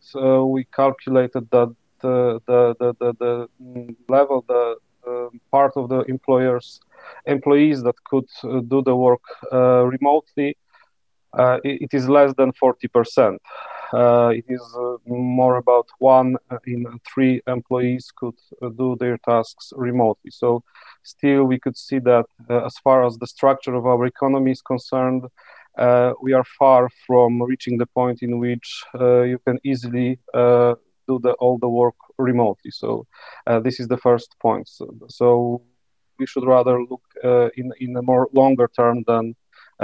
[0.54, 4.76] we calculated that the, the, the, the, the level, the
[5.50, 6.80] part of the employers
[7.26, 10.56] employees that could uh, do the work uh, remotely
[11.38, 13.40] uh, it, is less than 40%.
[13.92, 16.36] Uh, it is uh, more about one
[16.66, 20.30] in three employees could uh, do their tasks remotely.
[20.30, 20.62] So,
[21.02, 25.24] still, we could see that as far as the structure of our economy is concerned,
[26.22, 30.18] we are far from reaching the point in which you can easily
[31.10, 32.70] do the, all the work remotely.
[32.82, 33.06] So
[33.46, 34.66] uh, this is the first point.
[34.68, 35.62] So, so
[36.20, 39.24] we should rather look uh, in in a more longer term than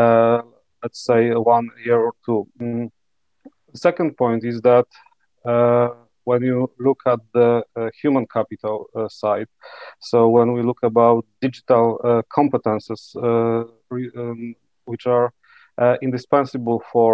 [0.03, 0.43] uh,
[0.83, 1.21] let's say
[1.57, 2.41] one year or two.
[2.61, 2.91] Mm.
[3.73, 4.89] The second point is that
[5.45, 5.89] uh,
[6.25, 9.49] when you look at the uh, human capital uh, side,
[10.01, 11.87] so when we look about digital
[12.37, 13.03] competences,
[13.91, 14.55] re, um,
[14.85, 15.33] which are
[16.03, 17.11] indispensable for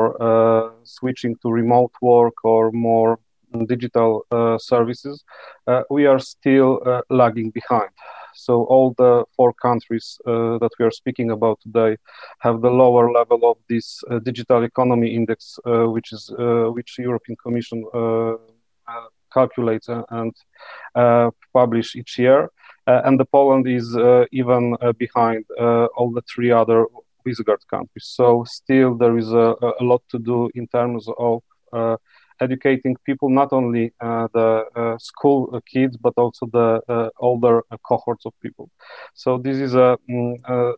[0.84, 3.18] switching to remote work or more
[3.66, 5.24] digital uh, services,
[5.66, 7.90] uh, we are still uh, lagging behind.
[8.34, 11.98] So all the four countries that we are speaking about today
[12.38, 16.32] have the lower level of this digital economy index, which is
[16.74, 17.84] which European Commission
[19.32, 20.34] calculates and
[20.94, 22.50] uh, publish each year.
[22.86, 25.44] Uh, and the Poland is uh, even behind
[25.96, 26.86] all the three other
[27.24, 28.06] Visegrad countries.
[28.06, 31.42] So still there is a, a lot to do in terms of
[32.42, 38.26] educating people, not only uh, the uh, school kids, but also the uh, older cohorts
[38.26, 38.68] of people.
[39.14, 40.74] So this is a mm,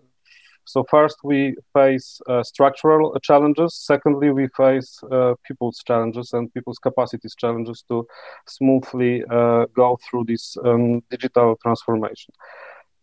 [0.66, 3.74] so first we face uh, structural challenges.
[3.74, 8.06] Secondly, we face uh, people's challenges and people's capacities challenges to
[8.46, 12.32] smoothly uh, go through this um, digital transformation.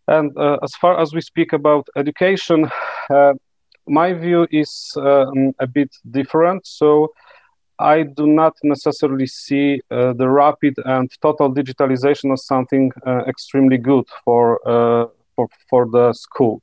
[0.08, 2.68] And as far as we speak about education,
[3.86, 6.66] my view is um, a bit different.
[6.66, 7.12] So
[7.82, 13.78] I do not necessarily see uh, the rapid and total digitalization as something uh, extremely
[13.78, 16.62] good for uh, for, for the schools.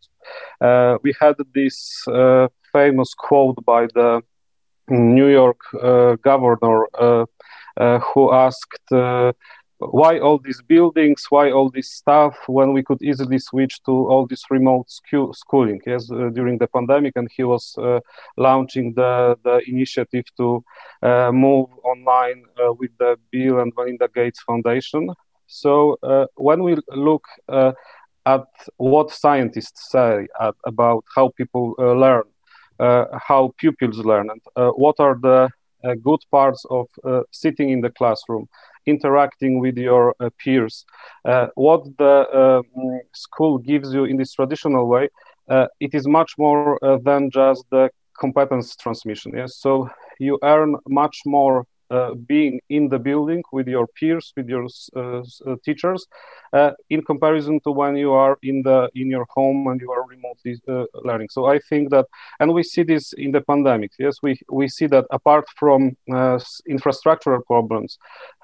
[0.61, 4.21] Uh, we had this uh, famous quote by the
[4.89, 6.85] New York uh, governor
[8.13, 8.87] who asked
[9.79, 11.25] why all these buildings?
[11.29, 15.81] Why all this stuff when we could easily switch to all this remote schooling?
[15.85, 18.01] Yes uh, during the pandemic and he was uh,
[18.37, 20.63] launching the, the initiative to
[21.01, 25.09] uh, move online uh, with the bill and melinda gates foundation.
[25.47, 27.71] So uh, when we look uh,
[28.25, 28.45] at
[28.77, 32.23] what scientists say at, about how people learn
[32.79, 35.49] how pupils learn and what are the
[36.03, 36.87] good parts of
[37.31, 38.47] sitting in the classroom
[38.85, 40.85] interacting with your uh, peers.
[41.25, 45.09] Uh, what the um, school gives you in this traditional way,
[45.49, 49.31] uh, it is much more than just the competence transmission.
[49.35, 54.47] Yes, so you earn much more uh, being in the building with your peers, with
[54.47, 56.05] your uh, uh, teachers,
[56.89, 60.53] in comparison to when you are in the in your home and you are remotely
[61.03, 61.29] learning.
[61.29, 62.05] So I think that,
[62.39, 63.91] and we see this in the pandemic.
[63.99, 65.95] Yes, we we see that apart from
[66.75, 67.97] infrastructural problems,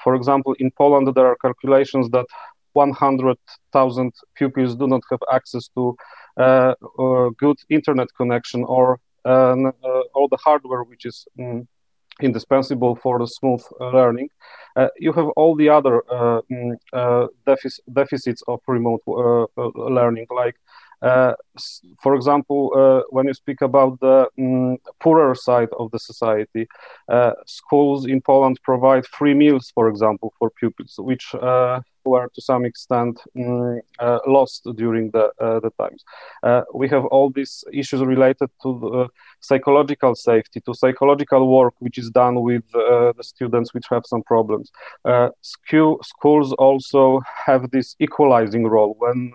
[0.04, 2.26] for example, in Poland there are calculations that
[2.74, 5.96] 100,000 pupils do not have access to
[6.38, 6.74] uh,
[7.38, 9.56] good internet connection or uh,
[10.14, 11.66] all the hardware which is mm,
[12.22, 14.30] indispensable for the smooth uh, learning.
[14.76, 16.76] Uh, you have all the other uh, mm,
[17.48, 19.02] defic- deficits of remote
[19.76, 20.56] learning, like
[21.02, 21.34] uh,
[22.02, 26.68] for example, uh, when you speak about the um, poorer side of the society,
[27.10, 31.36] uh, schools in Poland provide free meals, for example, for pupils, which
[32.06, 33.82] were to some extent um,
[34.28, 36.04] lost during the uh, the times.
[36.44, 39.08] Uh, we have all these issues related to the
[39.40, 44.72] psychological safety, to psychological work, which is done with the students which have some problems.
[45.42, 49.34] School, schools also have this equalizing role when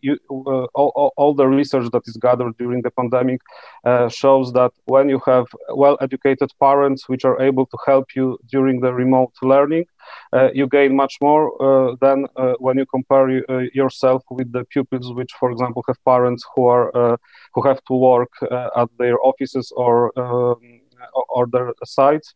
[0.00, 3.40] you, uh, all, all, the research that is gathered during the pandemic
[3.84, 8.80] uh, shows that when you have well-educated parents which are able to help you during
[8.80, 9.84] the remote learning,
[10.32, 12.26] uh, you gain much more than
[12.58, 13.28] when you compare
[13.74, 17.18] yourself with the pupils which, for example, have parents who are
[17.54, 18.30] who have to work
[18.76, 20.80] at their offices or um,
[21.28, 22.34] or their sites.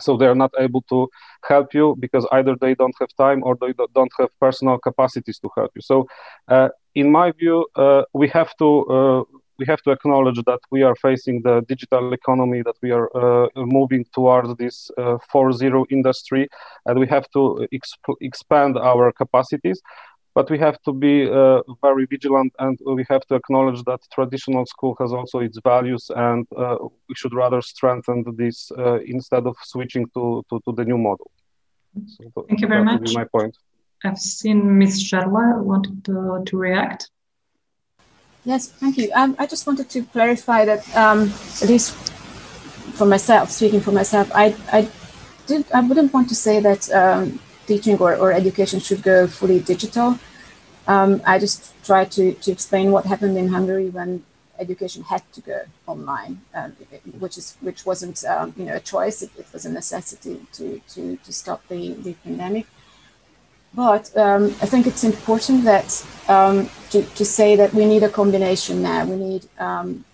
[0.00, 1.08] So they are not able to
[1.48, 5.50] help you because either they don't have time or they don't have personal capacities to
[5.56, 5.82] help you.
[5.82, 6.06] So
[6.46, 9.22] uh, in my view uh, we have to uh,
[9.58, 13.48] we have to acknowledge that we are facing the digital economy that we are uh,
[13.56, 16.48] moving towards this uh, 4.0 industry
[16.86, 19.80] and we have to exp- expand our capacities
[20.34, 24.64] but we have to be uh, very vigilant and we have to acknowledge that traditional
[24.66, 26.76] school has also its values and uh,
[27.08, 31.28] we should rather strengthen this uh, instead of switching to, to, to the new model.
[32.06, 33.12] So Thank you very much.
[33.14, 33.56] my point.
[34.04, 35.02] I've seen Ms.
[35.02, 37.10] Scharle wanted to, react.
[38.44, 39.10] Yes, thank you.
[39.14, 41.32] Um, I just wanted to clarify that um,
[41.62, 41.94] at least
[42.94, 44.88] for myself, speaking for myself, I, I
[45.46, 49.60] did I wouldn't want to say that um, teaching or, or education should go fully
[49.60, 50.18] digital.
[50.86, 54.24] Um, I just try to, to explain what happened in Hungary when
[54.58, 56.68] education had to go online, uh,
[57.18, 60.80] which is which wasn't um, you know a choice; it, it, was a necessity to
[60.92, 62.66] to, to stop the, the pandemic.
[63.74, 68.08] But um, I think it's important that um, to, to say that we need a
[68.08, 69.04] combination now.
[69.04, 70.04] We need um,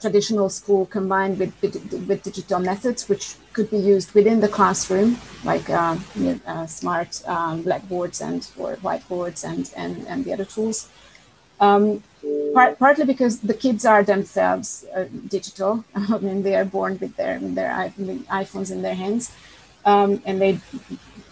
[0.00, 1.74] traditional school combined with, with,
[2.08, 6.66] with, digital methods, which could be used within the classroom, like uh, you know, uh,
[6.66, 10.88] smart um, blackboards and or whiteboards and, and, and the other tools.
[11.60, 12.02] Um,
[12.54, 15.84] part, partly because the kids are themselves uh, digital.
[15.94, 19.32] I mean, they are born with their, their iPhones in their hands.
[19.84, 20.58] And they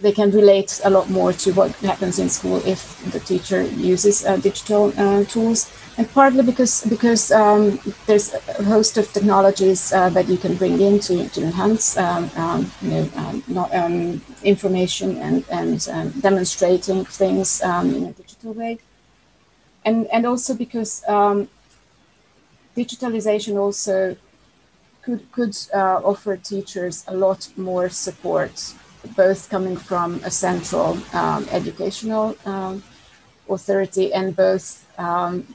[0.00, 2.80] they can relate a lot more to what happens in school if
[3.12, 5.70] the teacher uses uh, digital uh, tools.
[5.98, 10.80] And partly because because um, there's a host of technologies uh, that you can bring
[10.80, 16.10] in to, to enhance um, um, you know, um, not, um, information and, and um,
[16.20, 18.78] demonstrating things in a digital way.
[19.84, 21.02] And and also because
[22.76, 24.16] digitalization also
[25.02, 28.74] could could uh, offer teachers a lot more support
[29.16, 32.82] both coming from a central um, educational um,
[33.48, 35.46] authority and both um,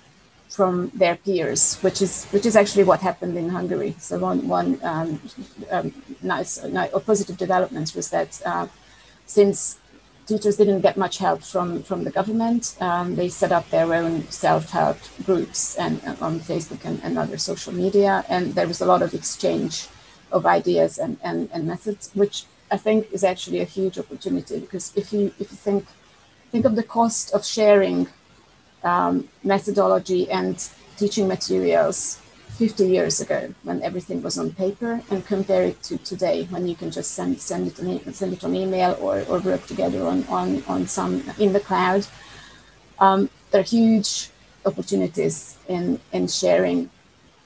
[0.50, 3.96] from their peers, which is which is actually what happened in Hungary.
[4.00, 5.22] So one one um,
[5.72, 8.68] um, nice, nice or positive development was that uh,
[9.26, 9.78] since
[10.28, 14.24] teachers didn't get much help from from the government, um, they set up their own
[14.30, 18.86] self-help groups and uh, on Facebook and, and other social media, and there was a
[18.86, 19.88] lot of exchange
[20.32, 24.92] of ideas and, and, and methods, which I think is actually a huge opportunity because
[24.96, 25.86] if you if you think
[26.52, 28.08] think of the cost of sharing
[28.84, 32.20] um, methodology and teaching materials
[32.58, 36.76] 50 years ago when everything was on paper and compare it to today when you
[36.76, 40.24] can just send, send, it, on, send it on email or, or work together on,
[40.30, 42.08] on, on some in the cloud.
[43.00, 44.30] Um, there are huge
[44.66, 46.90] opportunities in, in sharing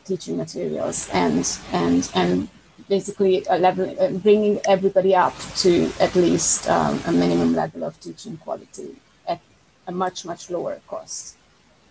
[0.05, 2.49] teaching materials and, and, and
[2.89, 7.97] basically a level, uh, bringing everybody up to at least um, a minimum level of
[8.01, 8.95] teaching quality
[9.27, 9.39] at
[9.87, 11.37] a much, much lower cost.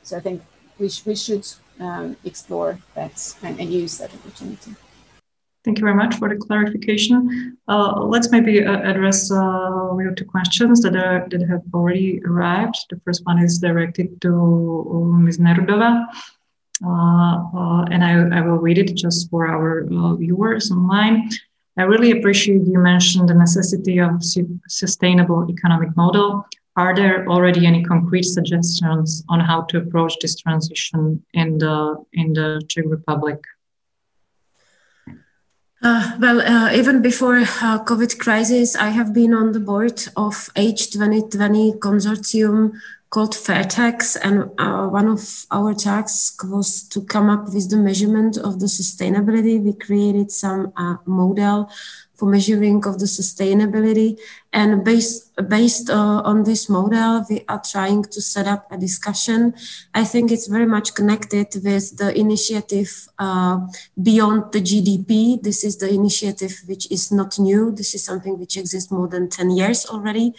[0.03, 0.43] So I think
[0.79, 1.47] we, sh- we should
[1.81, 4.75] um, explore that and, and, use that opportunity.
[5.65, 7.59] Thank you very much for the clarification.
[7.69, 12.77] Uh, let's maybe uh, address uh, two questions that are that have already arrived.
[12.91, 15.39] The first one is directed to uh, Ms.
[15.39, 16.07] Nerudova.
[16.85, 19.85] Uh, uh, and I, I, will read it just for our
[20.17, 21.29] viewers online.
[21.77, 24.23] I really appreciate you mentioned the necessity of
[24.69, 26.47] sustainable economic model
[26.79, 32.33] are there already any concrete suggestions on how to approach this transition in the in
[32.35, 33.41] the Czech Republic?
[35.83, 40.35] Uh, well, uh, even before uh, COVID crisis, I have been on the board of
[40.55, 42.73] H2020 consortium
[43.11, 48.37] called Fairtax, and uh, one of our tasks was to come up with the measurement
[48.37, 49.63] of the sustainability.
[49.63, 51.71] We created some uh, model
[52.19, 54.19] for measuring of the sustainability.
[54.53, 59.55] And based, based uh, on this model, we are trying to set up a discussion.
[59.95, 62.91] I think it's very much connected with the initiative
[63.21, 63.61] uh,
[64.03, 65.41] beyond the GDP.
[65.41, 67.71] This is the initiative which is not new.
[67.71, 70.35] This is something which exists more than 10 years already.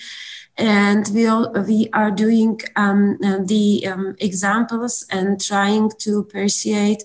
[0.59, 7.01] And we, all, we are doing um, the um, examples and trying to persuade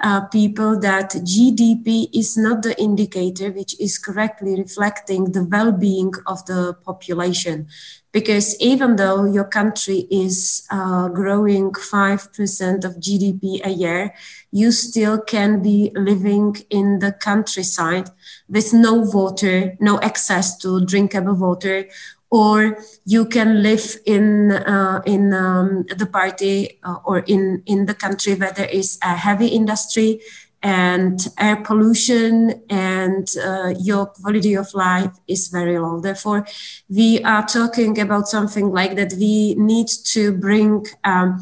[0.00, 6.12] uh, people that GDP is not the indicator which is correctly reflecting the well being
[6.26, 7.66] of the population.
[8.12, 14.14] Because even though your country is uh, growing 5% of GDP a year,
[14.50, 18.10] you still can be living in the countryside
[18.48, 21.86] with no water, no access to drinkable water,
[22.30, 27.94] or you can live in uh, in um, the party uh, or in in the
[27.94, 30.20] country where there is a heavy industry
[30.62, 36.00] and air pollution and uh, your quality of life is very low.
[36.00, 36.46] Therefore
[36.88, 39.12] we are talking about something like that.
[39.14, 41.40] We need to bring um,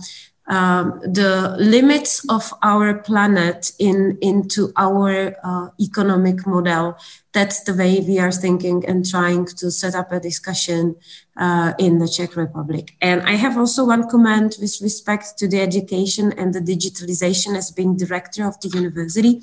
[0.48, 6.96] um, the limits of our planet in into our uh, economic model.
[7.32, 10.96] That's the way we are thinking and trying to set up a discussion
[11.36, 12.94] uh, in the Czech Republic.
[13.02, 17.70] And I have also one comment with respect to the education and the digitalization as
[17.70, 19.42] being director of the university.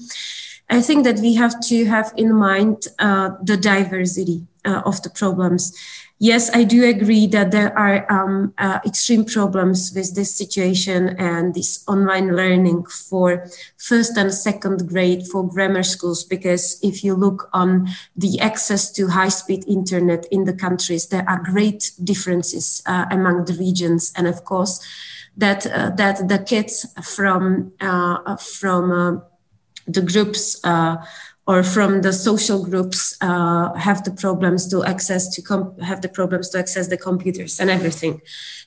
[0.70, 5.10] I think that we have to have in mind uh, the diversity uh, of the
[5.10, 5.78] problems
[6.20, 11.53] yes, I do agree that there are um, uh, extreme problems with this situation and
[11.53, 13.45] this online learning for
[13.78, 16.24] first and second grade for grammar schools.
[16.24, 21.28] Because if you look on the access to high speed internet in the countries, there
[21.28, 24.14] are great differences uh, among the regions.
[24.16, 24.80] And of course,
[25.36, 29.22] that, uh, that the kids from, uh, from uh,
[29.88, 30.97] the groups uh,
[31.46, 36.50] or from the social groups uh, have the problems to access to have the problems
[36.50, 38.22] to access the computers and everything.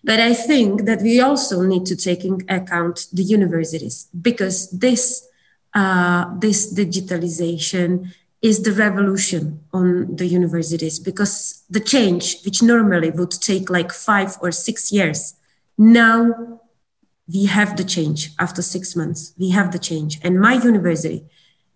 [0.05, 5.27] But i think that we also need to take in account the universities because this
[5.74, 8.12] uh, this digitalization
[8.43, 14.37] is the revolution on the universities because the change which normally would take like five
[14.41, 15.35] or six years
[15.79, 16.61] now
[17.33, 19.35] we have the change after six months.
[19.39, 20.20] We have the change.
[20.22, 21.27] And my university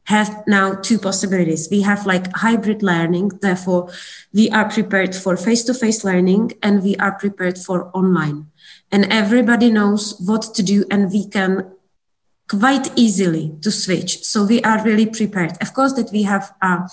[0.04, 1.68] have now two possibilities.
[1.70, 3.90] We have like hybrid learning, therefore,
[4.32, 8.46] we are prepared for face to face learning and we are prepared for online.
[8.90, 11.70] And everybody knows what to do, and we can
[12.48, 14.24] quite easily to switch.
[14.24, 15.52] So we are really prepared.
[15.60, 16.88] Of course, that we have uh,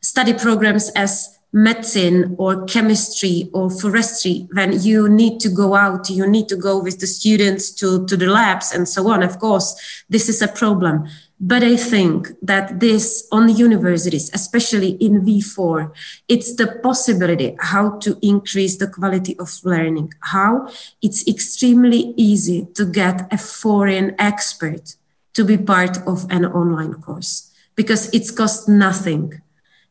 [0.00, 6.26] study programs as medicine or chemistry or forestry when you need to go out you
[6.26, 10.04] need to go with the students to, to the labs and so on of course
[10.08, 11.06] this is a problem
[11.44, 15.92] but I think that this on the universities, especially in V4,
[16.28, 20.14] it's the possibility how to increase the quality of learning.
[20.20, 20.68] How
[21.02, 24.94] it's extremely easy to get a foreign expert
[25.34, 29.42] to be part of an online course because it's cost nothing.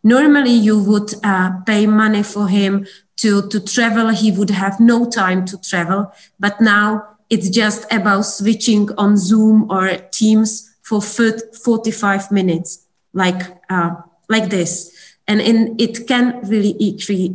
[0.03, 2.87] Normally, you would uh, pay money for him
[3.17, 4.09] to, to travel.
[4.09, 6.11] He would have no time to travel.
[6.39, 13.91] But now it's just about switching on Zoom or Teams for 45 minutes, like, uh,
[14.27, 14.91] like this.
[15.27, 16.75] and in, it can really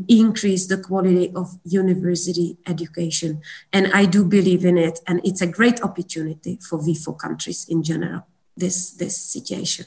[0.08, 3.40] increase the quality of university education.
[3.72, 7.82] And I do believe in it, and it's a great opportunity for V4 countries in
[7.82, 8.26] general.
[8.56, 9.86] This this situation.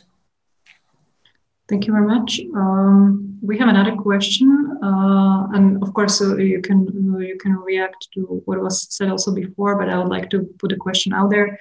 [1.70, 2.41] Thank you very much.
[2.55, 6.80] Um, we have another question, uh, and of course, uh, you can
[7.13, 9.78] uh, you can react to what was said also before.
[9.78, 11.59] But I would like to put a question out there.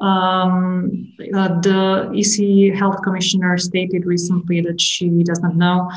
[0.00, 5.88] Um, uh, the EC health commissioner stated recently that she does not know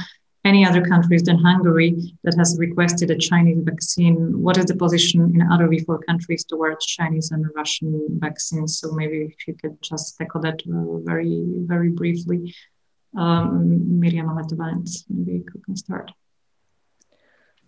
[0.45, 4.39] any other countries than Hungary that has requested a Chinese vaccine.
[4.39, 8.77] What is the position in other V4 countries towards Chinese and Russian vaccines?
[8.79, 12.53] So maybe if you could just tackle that uh, very, very briefly.
[13.15, 16.11] Um, Miriam Aletovanets, maybe you can start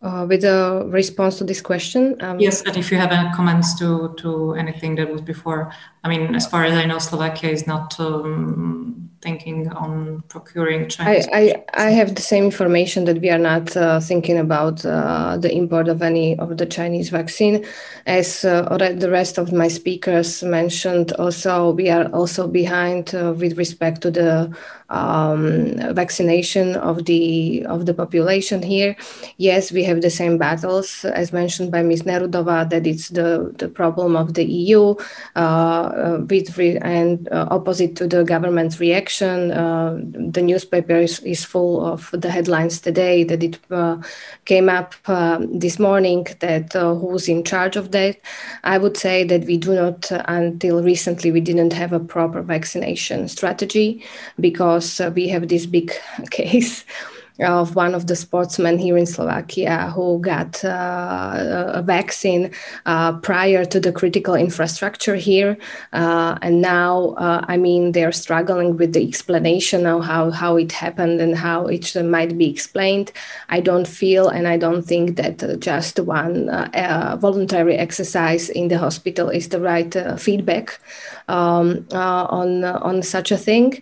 [0.02, 2.16] uh, with a response to this question.
[2.22, 5.72] Um, yes, and if you have any comments to to anything that was before,
[6.04, 11.28] I mean, as far as I know, Slovakia is not um, thinking on procuring Chinese.
[11.34, 15.36] I, I, I, have the same information that we are not uh, thinking about uh,
[15.38, 17.66] the import of any of the Chinese vaccine.
[18.06, 23.58] As uh, the rest of my speakers mentioned, also we are also behind uh, with
[23.58, 24.56] respect to the
[24.90, 28.96] um, vaccination of the of the population here.
[29.38, 32.04] Yes, we have the same battles as mentioned by Ms.
[32.04, 32.70] Nerudova.
[32.70, 34.96] That it's the the problem of the EU
[35.36, 35.89] uh,
[36.30, 39.52] with re- and uh, opposite to the government's reaction.
[39.52, 39.98] Uh,
[40.32, 43.60] the newspaper is, is full of the headlines today that it
[44.46, 44.96] came up
[45.52, 48.18] this morning that who's in charge of that.
[48.64, 53.28] I would say that we do not until recently we didn't have a proper vaccination
[53.28, 54.04] strategy
[54.40, 55.92] because uh, we have this big
[56.32, 56.86] case
[57.42, 62.52] of one of the sportsmen here in Slovakia who got uh, a vaccine
[62.86, 65.58] uh, prior to the critical infrastructure here.
[65.94, 71.22] Uh, and now, I mean, they're struggling with the explanation of how, how it happened
[71.22, 73.12] and how it might be explained.
[73.50, 76.48] I don't feel and I don't think that just one
[77.20, 80.80] voluntary exercise in the hospital is the right feedback
[81.28, 83.82] um, on, on such a thing.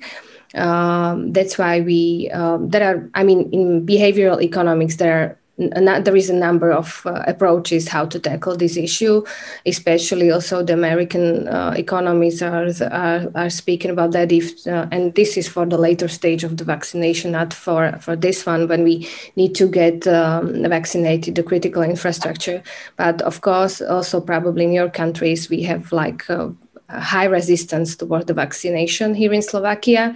[0.55, 3.09] Um, that's why we um, there are.
[3.13, 8.05] I mean, in behavioral economics, there are there is a number of uh, approaches how
[8.05, 9.23] to tackle this issue,
[9.65, 14.31] especially also the American uh, economies are, are, are speaking about that.
[14.31, 18.15] If uh, and this is for the later stage of the vaccination, not for for
[18.15, 22.61] this one when we need to get um, vaccinated the critical infrastructure.
[22.95, 26.49] But of course, also probably in your countries we have like uh,
[26.89, 30.15] high resistance toward the vaccination here in Slovakia.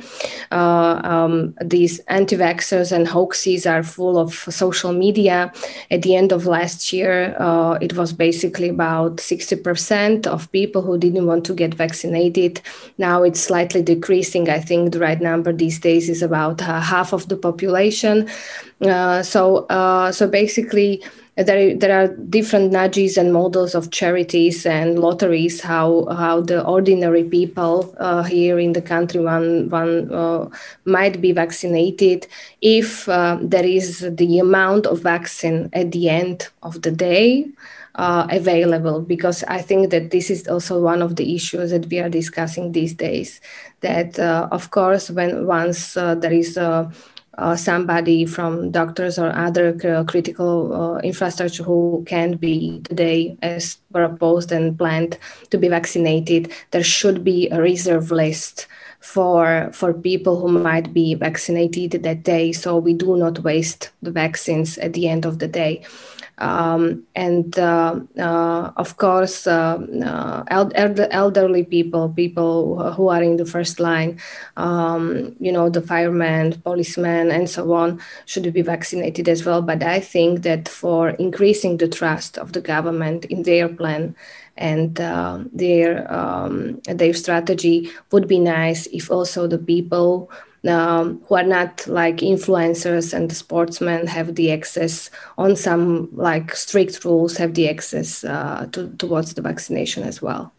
[0.51, 5.51] Uh, um, these anti vaxxers and hoaxes are full of social media.
[5.89, 10.97] At the end of last year, uh, it was basically about 60% of people who
[10.97, 12.61] didn't want to get vaccinated.
[12.97, 14.49] Now it's slightly decreasing.
[14.49, 18.29] I think the right number these days is about uh, half of the population.
[18.81, 21.03] Uh, so, uh, so basically,
[21.37, 27.23] there, there are different nudges and models of charities and lotteries how how the ordinary
[27.23, 30.49] people uh, here in the country one one uh,
[30.85, 32.27] might be vaccinated
[32.61, 37.47] if uh, there is the amount of vaccine at the end of the day
[37.95, 41.99] uh, available because I think that this is also one of the issues that we
[41.99, 43.41] are discussing these days.
[43.81, 46.91] That uh, of course, when once uh, there is a
[47.37, 49.73] uh, somebody from doctors or other
[50.07, 55.17] critical uh, infrastructure who can be today as proposed and planned
[55.49, 56.51] to be vaccinated.
[56.71, 58.67] There should be a reserve list
[58.99, 62.51] for for people who might be vaccinated that day.
[62.51, 65.83] So we do not waste the vaccines at the end of the day
[66.41, 69.77] um, and uh, uh, of course, uh,
[70.49, 74.19] elder, elderly people, people who are in the first line,
[74.57, 79.61] um, you know, the firemen, policemen, and so on, should be vaccinated as well.
[79.61, 84.15] But I think that for increasing the trust of the government in their plan
[84.57, 90.29] and uh, their um, their strategy would be nice if also the people
[90.67, 97.03] um, who are not like influencers and sportsmen have the access on some like strict
[97.03, 100.53] rules have the access uh, to, towards the vaccination as well.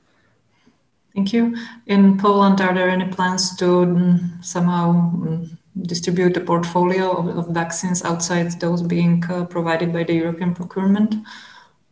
[1.15, 1.55] Thank you.
[1.87, 5.51] In Poland, are there any plans to mm, somehow mm,
[5.83, 11.17] distribute the portfolio of, of, vaccines outside those being uh, provided by the European procurement?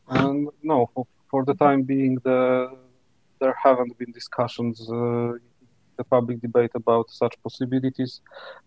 [0.08, 2.74] Um, no, for, for, the time being, the,
[3.40, 5.34] there haven't been discussions uh,
[6.00, 8.12] the public debate about such possibilities.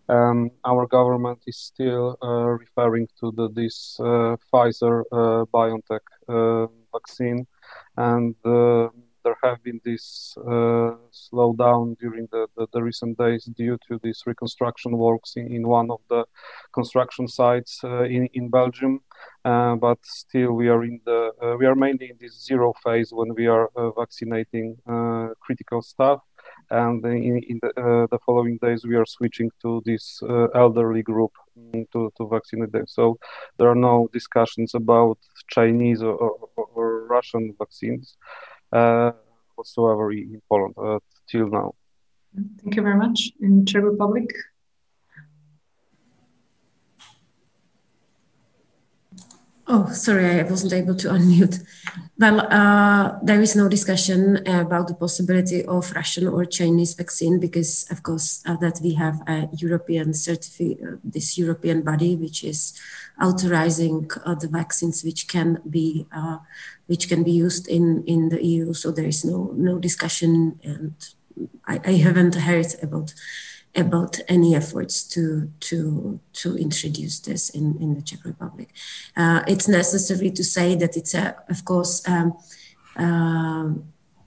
[0.08, 6.06] Um, our government is still uh, referring to the, this uh, Pfizer uh, BioNTech
[6.94, 7.48] vaccine,
[7.98, 8.36] and
[9.24, 14.22] there have been this uh, slowdown during the, the, the, recent days due to these
[14.26, 16.26] reconstruction works in, in one of the
[16.74, 19.00] construction sites uh, in, in Belgium.
[19.46, 23.34] Uh, but still, we are in the we are mainly in this zero phase when
[23.36, 24.76] we are vaccinating
[25.46, 26.20] critical staff
[26.70, 31.04] and in, in the, uh, the, following days we are switching to this uh, elderly
[31.04, 32.86] group mm, to, to vaccinate them.
[32.88, 33.18] So
[33.58, 35.18] there are no discussions about
[35.50, 38.18] Chinese or, or, or Russian vaccines
[38.72, 39.12] uh,
[39.56, 41.00] whatsoever in Poland uh,
[41.30, 41.74] till now.
[42.62, 43.32] Thank you very much.
[43.42, 44.30] In Czech Republic,
[49.76, 51.66] Oh, sorry, I wasn't able to unmute.
[52.20, 57.88] Well, uh, there is no discussion about the possibility of Russian or Chinese vaccine because,
[57.90, 62.80] of course, uh, that we have a European certificate, uh, this European body which is
[63.20, 66.38] authorizing uh, the vaccines which can be uh,
[66.86, 68.74] which can be used in in the EU.
[68.74, 70.94] So there is no no discussion, and
[71.66, 73.16] I, I haven't heard about
[73.76, 78.70] about any efforts to to to introduce this in in the Czech Republic.
[79.18, 82.08] Uh, it's necessary to say that it's a, of course.
[82.08, 82.38] Um,
[82.96, 83.74] uh,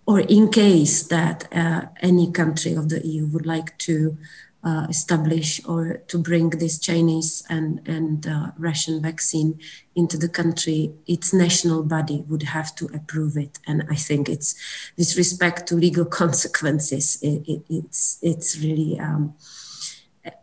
[0.09, 4.17] or in case that uh, any country of the EU would like to
[4.65, 9.61] uh, establish or to bring this Chinese and, and uh, Russian vaccine
[9.95, 13.59] into the country, its national body would have to approve it.
[13.67, 14.55] And I think it's
[14.97, 19.35] with respect to legal consequences, it, it, it's it's really um,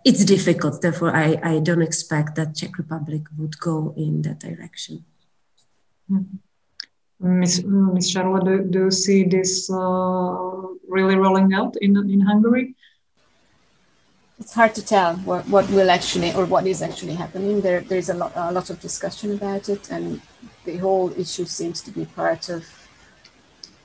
[0.06, 0.82] it's difficult.
[0.82, 5.04] Therefore, I, I don't expect that Czech Republic would go in that direction.
[6.10, 6.38] Mm-hmm.
[7.40, 7.64] Ms.
[7.64, 8.12] Ms.
[8.12, 12.76] Scharle, do, do you see this uh, really rolling out in, in Hungary?
[14.44, 17.62] It's hard to tell what, what will actually or what is actually happening.
[17.62, 20.20] There, there's a lot, a lot of discussion about it, and
[20.66, 22.62] the whole issue seems to be part of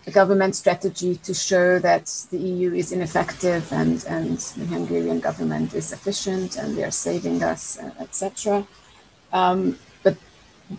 [0.09, 5.75] a government strategy to show that the EU is ineffective and, and the Hungarian government
[5.75, 8.67] is efficient and they are saving us, uh, etc.
[9.33, 10.17] Um, but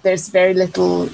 [0.04, 1.08] there's very little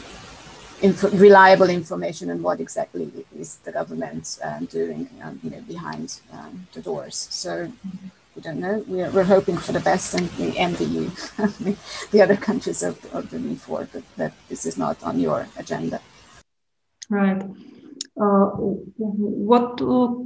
[0.81, 6.19] info, reliable information on what exactly is the government um, doing, um, you know, behind
[6.33, 7.27] um, the doors.
[7.29, 7.67] So.
[7.67, 8.83] Mm-hmm we don't know.
[8.87, 11.11] We're, we're hoping for the best and we envy you,
[12.11, 16.01] the other countries of, of the V4, but that this is not on your agenda.
[17.09, 17.41] Right.
[18.19, 18.45] Uh,
[18.97, 19.77] what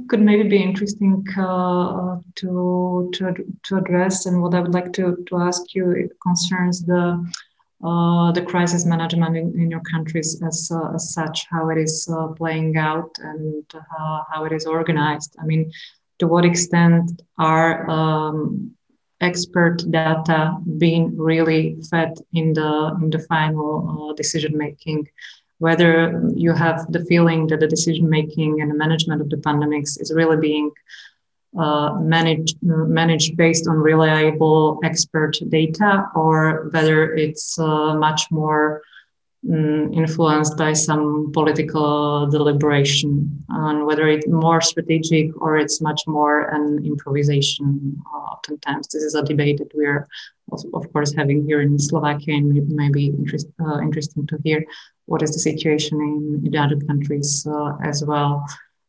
[0.08, 3.34] could maybe be interesting uh, to, to
[3.64, 7.28] to address, and what I would like to, to ask you, it concerns the
[7.82, 12.06] uh, the crisis management in, in your countries as, uh, as such, how it is
[12.12, 13.64] uh, playing out and
[14.30, 15.34] how it is organized.
[15.40, 15.72] I mean,
[16.20, 18.72] to what extent are um,
[19.20, 25.08] expert data being really fed in the in the final uh, decision making?
[25.58, 30.00] Whether you have the feeling that the decision making and the management of the pandemics
[30.00, 30.70] is really being
[31.58, 38.82] uh, managed managed based on reliable expert data or whether it's uh, much more
[39.48, 46.48] um, influenced by some political deliberation on whether it's more strategic or it's much more
[46.48, 47.96] an improvisation.
[48.14, 50.06] Uh, oftentimes this is a debate that we're
[50.74, 54.64] of course having here in slovakia and maybe, maybe interest, uh, interesting to hear
[55.06, 58.44] what is the situation in, in other countries uh, as well.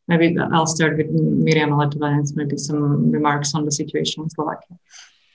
[0.08, 4.76] Maybe i'll start with miriam and maybe some remarks on the situation in slovakia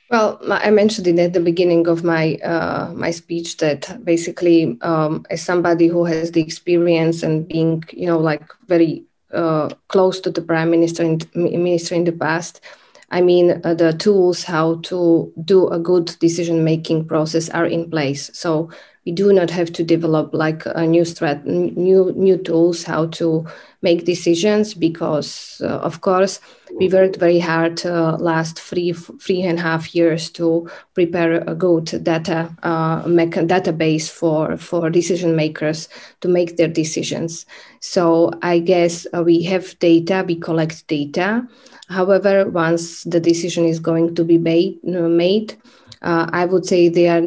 [0.09, 5.25] well, I mentioned it at the beginning of my uh, my speech that basically, um,
[5.29, 9.03] as somebody who has the experience and being, you know, like very
[9.33, 12.61] uh, close to the prime minister in, minister in the past,
[13.09, 17.89] I mean, uh, the tools how to do a good decision making process are in
[17.89, 18.29] place.
[18.33, 18.69] So
[19.05, 23.45] we do not have to develop like a new strat, new new tools how to
[23.81, 26.41] make decisions because, uh, of course,
[26.77, 31.55] we worked very hard uh, last three three and a half years to prepare a
[31.55, 35.87] good data uh, database for for decision makers
[36.19, 37.45] to make their decisions.
[37.79, 41.47] So I guess uh, we have data, we collect data.
[41.89, 45.55] However, once the decision is going to be made,
[46.01, 47.21] uh, I would say they are,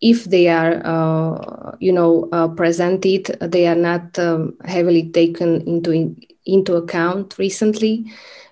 [0.00, 6.14] if they are, uh, you know, uh, presented, they are not um, heavily taken into
[6.46, 8.04] into account recently.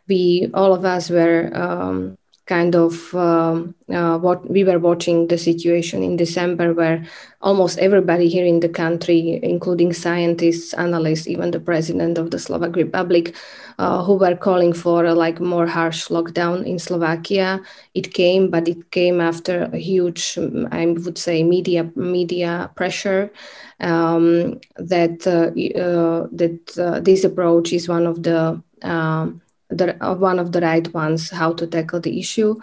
[0.08, 2.16] We all of us were um,
[2.46, 7.04] kind of um, uh, what we were watching the situation in December, where
[7.40, 12.76] almost everybody here in the country, including scientists, analysts, even the president of the Slovak
[12.76, 13.34] Republic,
[13.78, 17.60] uh, who were calling for a like more harsh lockdown in Slovakia.
[17.94, 20.38] It came, but it came after a huge,
[20.70, 23.32] I would say, media media pressure.
[23.80, 29.40] Um, that uh, uh that uh, this approach is one of the um,
[29.74, 32.56] the, uh, one of the right ones how to tackle the issue.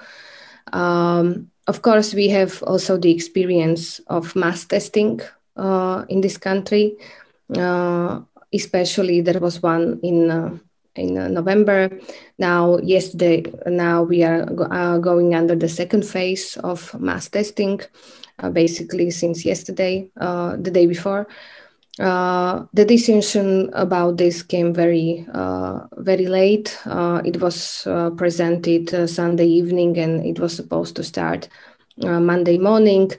[0.73, 5.21] Um, of course, we have also the experience of mass testing
[5.55, 6.97] uh, in this country.
[7.55, 8.21] Uh,
[8.53, 10.57] especially, there was one in uh,
[10.95, 11.89] in uh, November.
[12.37, 17.81] Now, yesterday, now we are go- uh, going under the second phase of mass testing.
[18.53, 21.27] basically, since yesterday, the day before.
[22.01, 26.75] Uh, the decision about this came very, uh, very late.
[26.85, 31.47] Uh, it was uh, presented uh, Sunday evening, and it was supposed to start
[31.97, 33.11] Monday morning.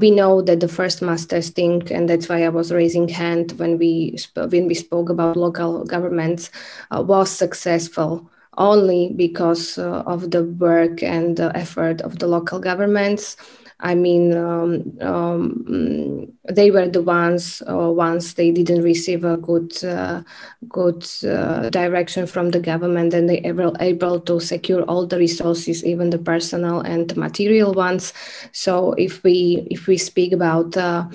[0.00, 3.76] we know that the first mass testing, and that's why I was raising hand when
[3.76, 6.50] we when we spoke about local governments,
[6.90, 13.36] was successful only because of the work and the effort of the local governments.
[13.80, 19.84] I mean, um, um, they were the ones uh, once they didn't receive a good,
[19.84, 20.22] uh,
[20.68, 25.84] good uh, direction from the government, and they were able to secure all the resources,
[25.84, 28.12] even the personal and material ones.
[28.52, 31.08] So if we if we speak about uh,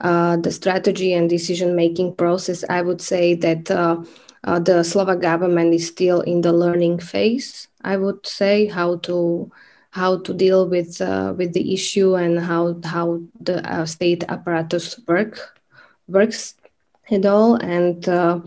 [0.00, 3.70] uh, the strategy and decision making process, I would say that.
[3.70, 7.66] Uh, the Slovak government is still in the learning phase.
[7.82, 9.50] I would say how to
[9.96, 13.06] how to deal with uh, with the issue and how how
[13.40, 15.34] the uh, state apparatus work
[16.06, 16.54] works
[17.10, 17.54] at all.
[17.54, 18.40] And uh,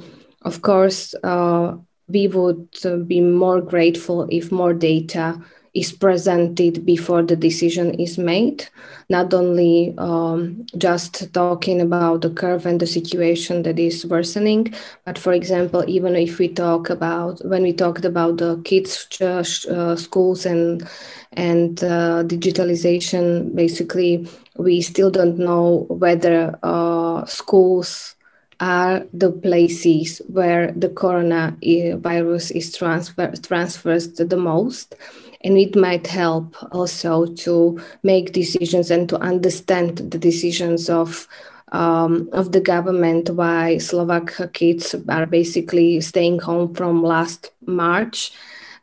[0.44, 1.76] of course uh,
[2.08, 5.42] we would uh, be more grateful if more data
[5.80, 8.68] is presented before the decision is made,
[9.10, 14.74] not only um, just talking about the curve and the situation that is worsening,
[15.06, 19.44] but for example, even if we talk about when we talked about the kids' uh,
[19.72, 20.88] uh, schools and
[21.34, 24.28] and uh, digitalization, basically,
[24.58, 28.16] we still don't know whether uh, schools
[28.60, 34.96] are the places where the coronavirus is transfer- transferred the most
[35.42, 41.28] and it might help also to make decisions and to understand the decisions of
[41.72, 48.32] um, of the government why Slovak kids are basically staying home from last March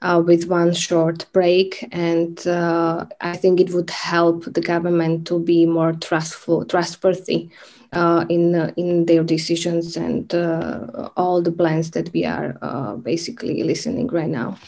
[0.02, 1.88] uh, with one short break.
[1.92, 7.50] And uh, I think it would help the government to be more trustful, trustworthy
[7.92, 13.62] uh, in in their decisions and uh, all the plans that we are uh, basically
[13.62, 14.58] listening right now.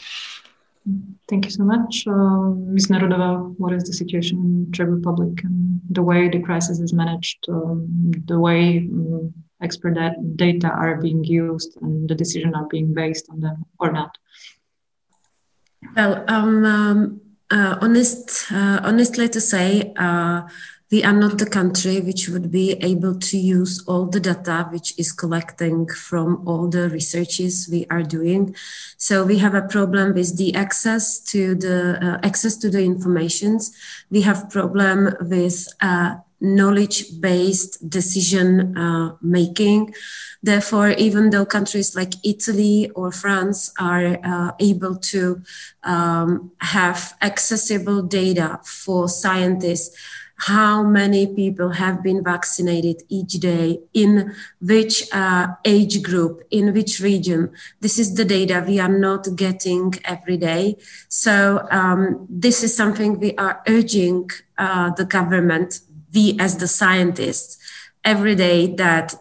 [1.27, 2.05] Thank you so much.
[2.07, 2.87] Uh, Ms.
[2.87, 7.45] Nerudova, what is the situation in Czech Republic and the way the crisis is managed,
[7.49, 9.95] um, the way um, expert
[10.35, 14.17] data are being used and the decisions are being based on them or not?
[15.95, 17.21] Well, um, um
[17.51, 20.43] uh, honest, uh, honestly to say, uh,
[20.91, 24.97] we are not the country which would be able to use all the data which
[24.97, 28.55] is collecting from all the researches we are doing.
[28.97, 33.71] So we have a problem with the access to the uh, access to the informations.
[34.09, 39.93] We have problem with uh, knowledge based decision uh, making.
[40.41, 45.41] Therefore even though countries like italy or france are uh, able to
[45.83, 49.93] um, have accessible data for scientists
[50.39, 57.01] how many people have been vaccinated each day, in which uh, age group, in which
[57.01, 57.51] region.
[57.81, 60.77] This is the data we are not getting every day.
[61.09, 65.81] So, um, this is something we are urging uh, the government,
[66.13, 67.57] we as the scientists,
[68.03, 69.15] every day that.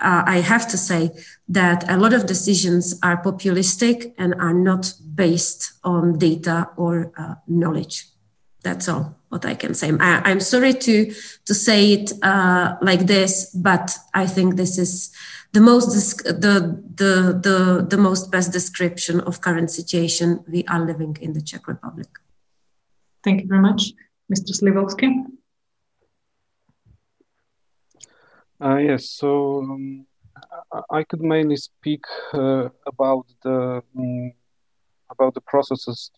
[0.00, 1.10] Uh, I have to say
[1.48, 7.34] that a lot of decisions are populistic and are not based on data or uh,
[7.48, 8.06] knowledge.
[8.62, 9.92] That's all what I can say.
[10.00, 11.12] I, am sorry to
[11.46, 15.12] to say it uh, like this, but I think this is
[15.52, 15.88] the most
[16.24, 21.42] the, the the the most best description of current situation we are living in the
[21.42, 22.08] Czech Republic.
[23.24, 23.92] Thank you very much,
[24.32, 24.52] Mr.
[24.52, 25.08] Sliwowski.
[28.60, 30.06] Uh, yes, so um,
[30.90, 34.32] I could mainly speak uh, about the um,
[35.10, 36.10] about the processes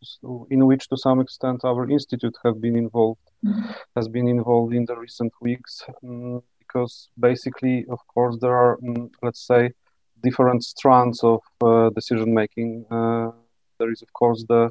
[0.51, 3.71] in which, to some extent, our institute have been involved, mm-hmm.
[3.97, 5.83] has been involved in the recent weeks.
[6.03, 6.43] Um,
[6.73, 9.71] because basically, of course, there are, um, let's say,
[10.23, 12.87] different strands of uh, decision making.
[12.91, 13.31] Uh,
[13.79, 14.71] there is, of course, the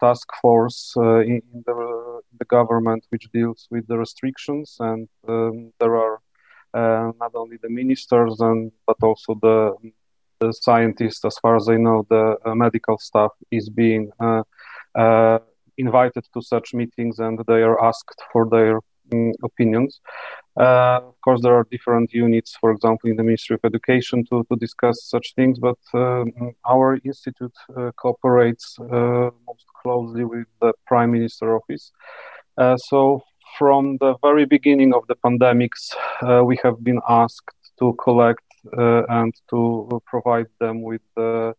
[0.00, 5.96] task force in, in the, the, government which deals with the restrictions, and um, there
[5.96, 6.20] are
[6.74, 9.72] not only the ministers and but also the
[10.52, 14.42] scientists, as far as I know, the uh, medical staff is being uh,
[14.94, 15.38] uh,
[15.76, 18.80] invited to such meetings and they are asked for their
[19.12, 20.00] um, opinions.
[20.58, 24.44] Uh, of course, there are different units, for example, in the Ministry of Education to,
[24.50, 26.32] to discuss such things, but um,
[26.68, 31.92] our institute uh, cooperates uh, most closely with the Prime Minister Office.
[32.76, 33.22] so,
[33.58, 35.94] from the very beginning of the pandemics,
[36.44, 41.52] we have been asked to collect and to provide them with uh,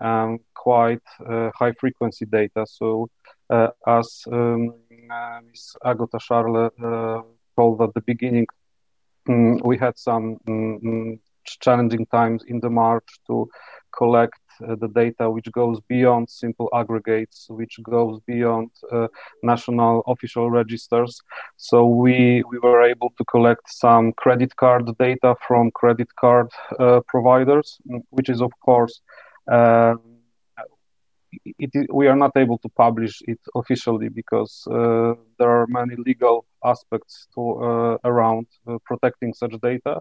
[0.00, 2.66] um, quite uh, high frequency data.
[2.68, 3.08] So,
[3.50, 5.76] as um, Ms.
[5.84, 7.24] Agota Scharle
[7.56, 8.46] told at the beginning,
[9.28, 13.48] um, we had some um, challenging times in the March to
[13.96, 19.08] collect uh, the data which goes beyond simple aggregates, which goes beyond uh,
[19.42, 21.20] national official registers.
[21.56, 27.00] So we, we were able to collect some credit card data from credit card uh,
[27.06, 27.78] providers,
[28.10, 29.00] which is, of course,
[31.44, 36.46] it, we are not able to publish it officially because uh, there are many legal
[36.64, 40.00] aspects to, uh, around uh, protecting such data,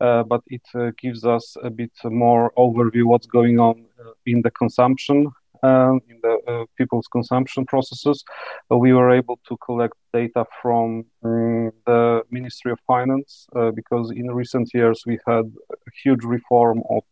[0.00, 4.42] uh, but it uh, gives us a bit more overview what's going on uh, in
[4.42, 5.30] the consumption.
[5.64, 8.24] Um, in the people's consumption processes,
[8.68, 14.68] we were able to collect data from um, the Ministry of Finance because in recent
[14.74, 17.04] years we had a huge reform of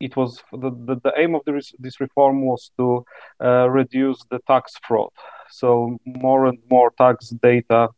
[0.00, 3.04] it was the, the, the aim of this, this reform was to
[3.42, 5.10] uh, reduce the tax fraud.
[5.50, 7.88] So more and more tax data,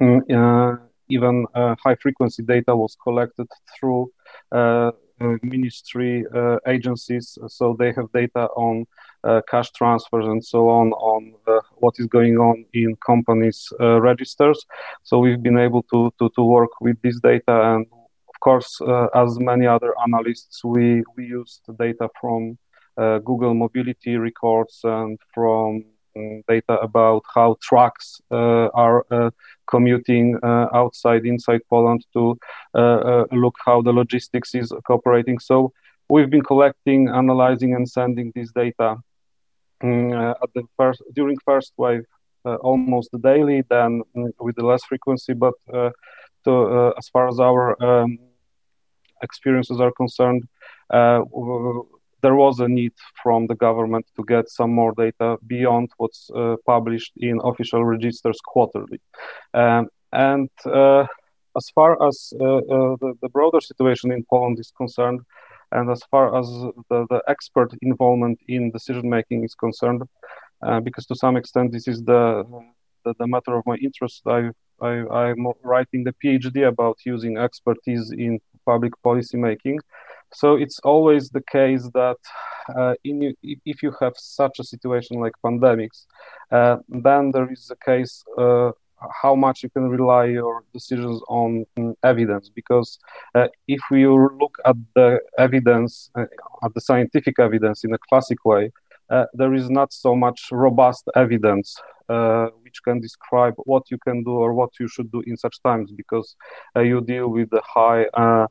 [0.00, 0.78] mm, uh,
[1.08, 3.48] even uh, high frequency data, was collected
[3.78, 4.10] through
[4.52, 7.38] uh, uh, ministry uh, agencies.
[7.48, 8.86] So they have data on
[9.50, 11.32] cash transfers and so on on
[11.76, 14.64] what is going on in companies' registers.
[15.02, 17.86] So we've been able to, to to work with this data and
[18.44, 22.58] course, uh, as many other analysts, we, we use the data from
[22.96, 25.84] uh, Google mobility records and from
[26.16, 29.30] um, data about how trucks uh, are uh,
[29.66, 32.38] commuting uh, outside, inside Poland to
[32.74, 35.38] uh, look how the logistics is cooperating.
[35.38, 35.72] So
[36.08, 38.96] we've been collecting, analyzing, and sending this data
[39.82, 42.04] um, at the first during first wave
[42.44, 45.54] almost daily, then um, with the less frequency, but.
[46.46, 48.18] To, as far as our um,
[49.22, 50.44] experiences are concerned,
[50.90, 51.20] uh,
[52.22, 56.56] there was a need from the government to get some more data beyond what's uh,
[56.64, 59.00] published in official registers quarterly.
[59.52, 61.06] Um, and uh,
[61.56, 65.20] as far as the, the broader situation in Poland is concerned,
[65.74, 66.46] and as far as
[66.88, 70.02] the, the expert involvement in decision making is concerned,
[70.62, 72.44] uh, because to some extent this is the,
[73.04, 74.50] the, the matter of my interest, I,
[74.80, 79.78] I, am writing the PhD about using expertise in public policy making.
[80.32, 82.16] So it's always the case that
[82.76, 86.06] uh, in, if you have such a situation like pandemics,
[86.50, 88.72] uh, then there is a case uh,
[89.22, 92.48] how much you can rely your decisions on um, evidence.
[92.48, 92.98] Because
[93.34, 96.26] uh, if you look at the evidence, uh,
[96.64, 98.72] at the scientific evidence in a classic way,
[99.32, 104.32] there is not so much robust evidence uh, which can describe what you can do
[104.32, 106.36] or what you should do in such times because
[106.76, 108.46] uh, you deal with the high uh,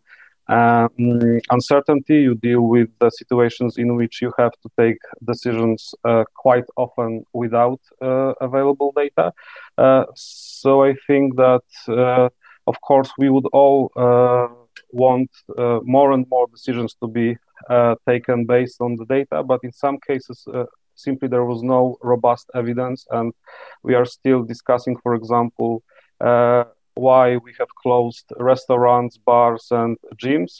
[0.47, 6.23] um, uncertainty, you deal with the situations in which you have to take decisions uh,
[6.35, 9.31] quite often without uh, available data.
[10.15, 11.61] so I think that,
[12.65, 13.91] of course, we would all
[14.91, 15.29] want
[15.83, 17.37] more and more decisions to be
[18.07, 20.45] taken based on the data, but in some cases,
[20.95, 23.33] simply there was no robust evidence and
[23.83, 25.83] we are still discussing for example
[26.21, 26.63] uh,
[26.95, 30.57] why we have closed restaurants bars and gyms.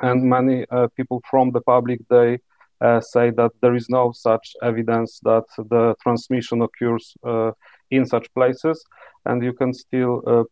[0.00, 2.38] And many uh, people from the public they
[2.80, 7.52] uh, say that there is no such evidence that the transmission occurs uh,
[7.90, 8.84] in such places.
[9.24, 10.44] And you can still uh,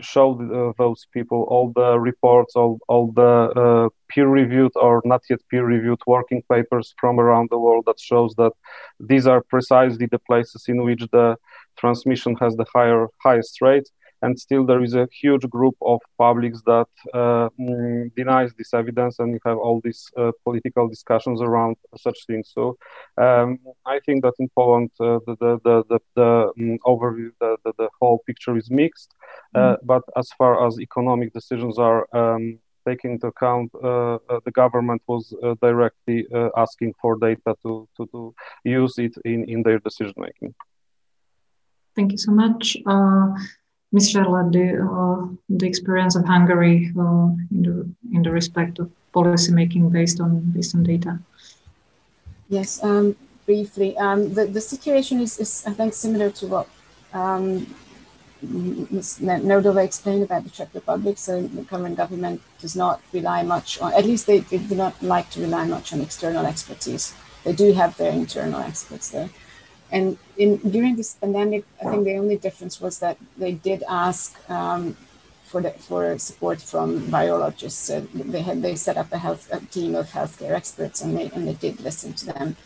[0.00, 5.40] show uh, those people all the reports, all, all the uh, peer-reviewed or not yet
[5.50, 8.52] peer-reviewed working papers from around the world that shows that
[9.00, 11.36] these are precisely the places in which the
[11.76, 13.88] transmission has the higher highest rate
[14.22, 19.18] and still there is a huge group of publics that uh, mm, denies this evidence
[19.18, 22.76] and you have all these uh, political discussions around such things so
[23.18, 27.56] um, i think that in poland uh, the, the, the, the, the um, overview the,
[27.64, 29.14] the, the, whole picture is mixed
[29.54, 29.76] mm.
[29.82, 36.24] but as far as economic decisions are um, taking into account the government was directly
[36.56, 38.34] asking for data to, to, to
[38.64, 40.54] use it in, in their decision making.
[41.96, 42.76] Thank you so much.
[43.92, 44.12] Ms.
[44.12, 49.52] Scharle, the, uh, the experience of Hungary uh, in, the, in the respect of policy
[49.52, 51.18] making based on based on data.
[52.48, 53.96] Yes, um, briefly.
[53.96, 56.68] Um, the, the situation is, is, I think, similar to what
[57.12, 57.66] um,
[58.42, 59.20] Ms.
[59.20, 61.18] Explained about the Czech Republic.
[61.18, 65.00] So the current government does not rely much on, at least they, they do not
[65.02, 67.14] like to rely much on external expertise.
[67.44, 69.30] They do have their internal experts there.
[69.90, 74.34] And in during this pandemic, I think the only difference was that they did ask
[74.50, 74.96] um,
[75.44, 77.86] for the, for support from biologists.
[77.86, 81.30] So they had they set up a health a team of healthcare experts, and they
[81.34, 82.56] and they did listen to them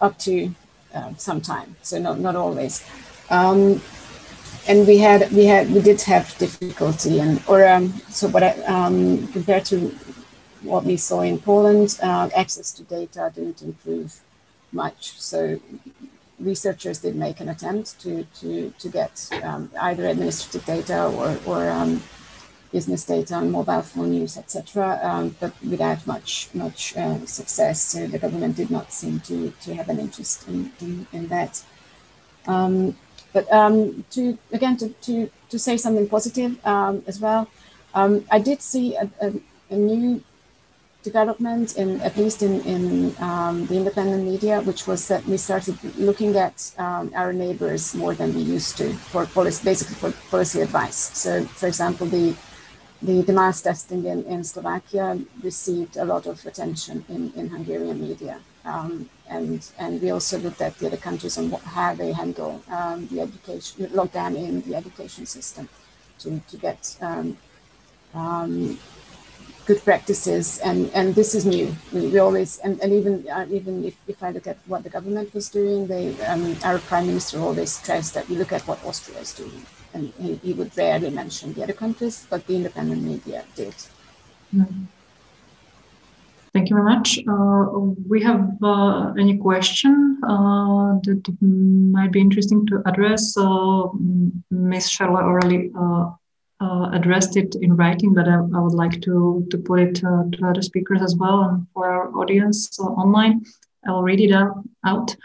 [0.00, 0.54] up to
[0.94, 1.76] uh, some time.
[1.82, 2.84] So not not always.
[3.30, 3.80] Um,
[4.68, 9.26] and we had we had we did have difficulty and or um, so I, um,
[9.28, 9.94] compared to
[10.62, 14.20] what we saw in Poland, uh, access to data didn't improve
[14.70, 15.18] much.
[15.20, 15.60] So
[16.42, 21.70] researchers did make an attempt to, to, to get um, either administrative data or, or
[21.70, 22.02] um,
[22.70, 27.82] business data on mobile phone use, etc., um, but without much much uh, success.
[27.82, 31.62] So the government did not seem to, to have an interest in, in, in that.
[32.46, 32.96] Um,
[33.32, 37.48] but um, to again to, to, to say something positive as well,
[37.94, 39.32] I did see a, a,
[39.70, 40.22] a new
[41.02, 45.76] development in at least in, in um, the independent media, which was that we started
[45.98, 50.60] looking at um, our neighbors more than we used to for policy, basically for policy
[50.60, 50.96] advice.
[50.96, 52.34] So, for example, the
[53.02, 58.38] the, mass testing in, in Slovakia received a lot of attention in, in Hungarian media.
[58.64, 62.62] Um, and, and we also looked at the other countries and what, how they handle
[62.70, 65.68] um, the education, lockdown in the education system
[66.20, 67.36] to, to get um,
[68.14, 68.78] um
[69.66, 73.96] good practices and and this is new we, always and, and even uh, even if,
[74.08, 77.72] if i look at what the government was doing they um, our prime minister always
[77.72, 79.62] stressed that we look at what austria is doing
[79.94, 83.74] and he, he would rarely mention the other countries but the independent media did
[84.54, 84.84] mm-hmm.
[86.54, 87.18] Thank you very much.
[87.26, 93.34] Uh, we have uh, any question uh, that might be interesting to address.
[93.38, 93.88] Uh,
[94.50, 94.90] Ms.
[94.90, 95.70] Scharle already
[96.62, 100.22] uh, addressed it in writing, but I, I, would like to, to put it uh,
[100.32, 103.44] to other speakers as well and for our audience online.
[103.84, 105.16] I'll read it out.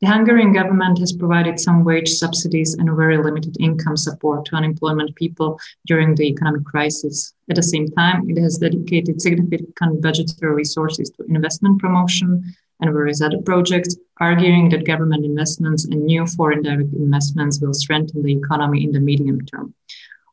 [0.00, 5.14] The Hungarian government has provided some wage subsidies and very limited income support to unemployment
[5.16, 7.34] people during the economic crisis.
[7.50, 12.42] At the same time, it has dedicated significant budgetary resources to investment promotion
[12.80, 18.22] and various other projects, arguing that government investments and new foreign direct investments will strengthen
[18.22, 19.74] the economy in the medium term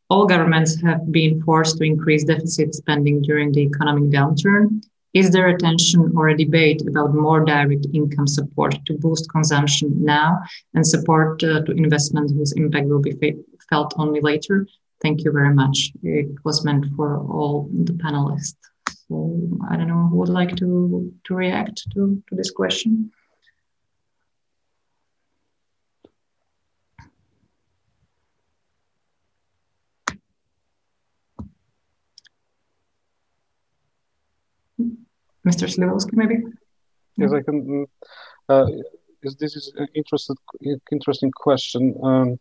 [0.10, 4.84] all governments have been forced to increase deficit spending during the economic downturn.
[5.14, 10.04] Is there a tension or a debate about more direct income support to boost consumption
[10.04, 10.40] now
[10.74, 13.36] and support uh, to investments whose impact will be
[13.70, 14.68] felt only later?
[15.02, 15.92] Thank you very much.
[16.04, 18.58] It was meant for all the panelists.
[19.08, 23.12] So I don't know who would like to, to react to, to this question.
[35.46, 35.68] Mr.
[35.68, 36.44] Sliwowski, maybe?
[37.18, 37.86] Yes, I can.
[38.50, 38.66] Uh,
[39.22, 40.36] this is an interesting,
[40.92, 41.96] interesting question.
[42.04, 42.40] Um,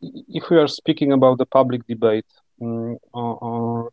[0.00, 2.26] if we are speaking about the public debate,
[2.60, 3.90] um, or,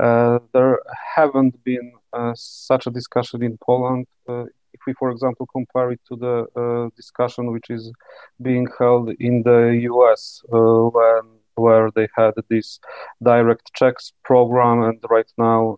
[0.00, 0.80] uh, there
[1.14, 4.06] haven't been uh, such a discussion in Poland.
[4.28, 7.92] Uh, if we, for example, compare it to the uh, discussion which is
[8.40, 10.58] being held in the US, uh,
[10.96, 12.80] when where they had this
[13.22, 15.76] direct checks program, and right now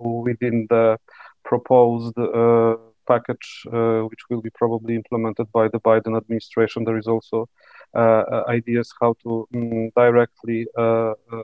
[0.00, 0.98] within the
[1.44, 6.84] proposed uh, package, uh, which will be probably implemented by the Biden administration.
[6.84, 7.48] There is also
[7.94, 10.66] uh, ideas how to um, directly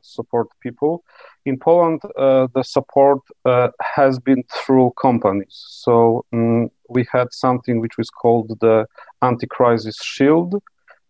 [0.03, 1.03] support people.
[1.45, 2.01] In Poland,
[2.57, 3.21] the support
[3.97, 5.57] has been through companies.
[5.85, 8.87] So um, we had something which was called the
[9.23, 10.63] anti-crisis shield,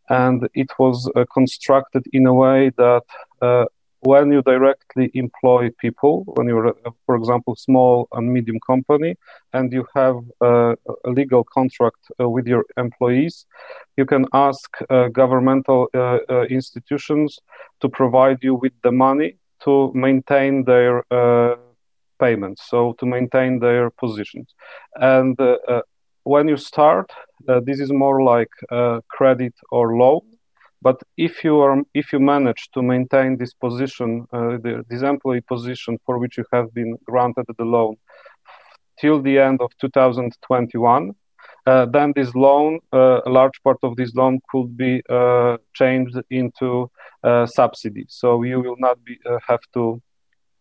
[0.08, 3.02] and it was uh, constructed in a way that
[3.42, 3.64] uh,
[4.06, 6.74] when you directly employ people, when you're,
[7.06, 9.16] for example, small and medium company,
[9.52, 13.46] and you have a, a legal contract uh, with your employees,
[13.96, 17.38] you can ask uh, governmental uh, uh institutions
[17.80, 19.30] to provide you with the money
[19.64, 21.56] to maintain their uh,
[22.20, 24.54] payments, so to maintain their positions.
[24.94, 25.36] And
[26.34, 27.08] when you start,
[27.66, 28.52] this is more like
[29.16, 30.35] credit or loan
[30.82, 35.40] But if you are if you manage to maintain this position, uh, the, this employee
[35.40, 37.96] position for which you have been granted the loan
[39.00, 41.12] till the end of 2021,
[41.66, 46.16] uh, then this loan, uh, a large part of this loan could be uh, changed
[46.30, 46.90] into
[47.24, 48.04] uh, subsidy.
[48.08, 50.00] So you will not be uh, have to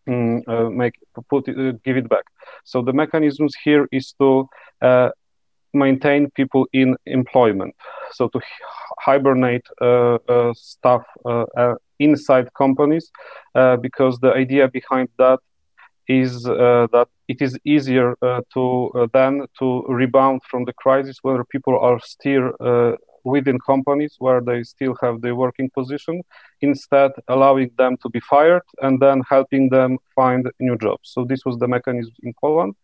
[0.08, 0.94] um, make
[1.28, 2.24] put it, give it back.
[2.64, 4.48] So the mechanisms here is to
[5.72, 7.74] maintain people in employment.
[8.12, 8.40] So to
[8.98, 9.66] hibernate
[10.54, 11.04] staff
[11.98, 13.10] inside companies,
[13.80, 15.38] because the idea behind that
[16.08, 21.18] is uh, that it is easier uh, to uh, then to rebound from the crisis
[21.22, 22.52] where people are still
[23.24, 26.22] within companies where they still have their working position,
[26.60, 31.10] instead allowing them to be fired and then helping them find new jobs.
[31.14, 32.74] So this was the mechanism in Poland.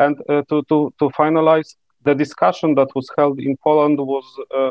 [0.00, 4.24] And uh, to, to, to finalize, the discussion that was held in Poland was
[4.54, 4.70] uh,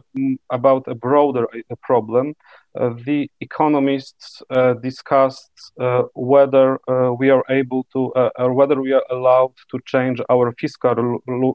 [0.50, 2.36] about a broader uh, problem.
[2.80, 8.92] Uh, the economists uh, discussed uh, whether uh, we are able to, or whether we
[8.94, 10.96] are allowed to change our fiscal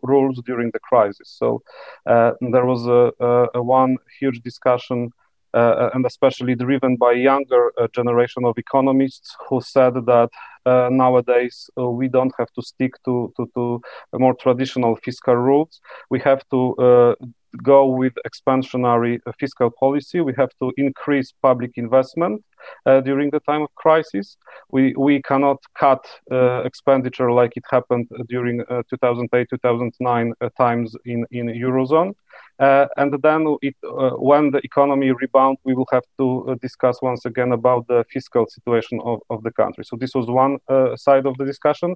[0.03, 1.29] rules during the crisis.
[1.41, 1.63] So
[2.07, 3.13] there was a,
[3.55, 5.11] a, one huge discussion
[5.55, 10.29] and especially driven by younger uh, generation of economists who said that
[10.67, 13.81] uh, nowadays we don't have to stick to, to, to
[14.15, 15.81] more traditional fiscal rules.
[16.11, 17.17] We have to
[17.63, 20.21] go with expansionary fiscal policy.
[20.21, 22.45] We have to increase public investment
[22.87, 24.37] uh, during the time of crisis.
[24.71, 28.63] We we cannot cut uh, expenditure like it happened during
[28.93, 32.15] 2008-2009 uh, times in in eurozone.
[32.59, 37.01] Uh, and then it, uh, when the economy rebound, we will have to uh, discuss
[37.03, 39.85] once again about the fiscal situation of, of the country.
[39.85, 40.59] So this was one
[40.97, 41.95] side of the discussion.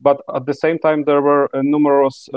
[0.00, 2.28] But at the same time, there were numerous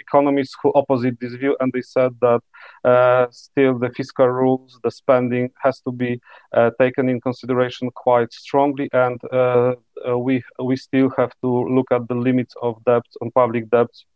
[0.00, 2.40] economists who opposite this view, and they said that
[2.84, 6.20] uh, still the fiscal rules, the spending has to be
[6.52, 9.74] uh, taken in consideration quite strongly, and uh,
[10.16, 14.06] we we still have to look at the limits of debt on public debts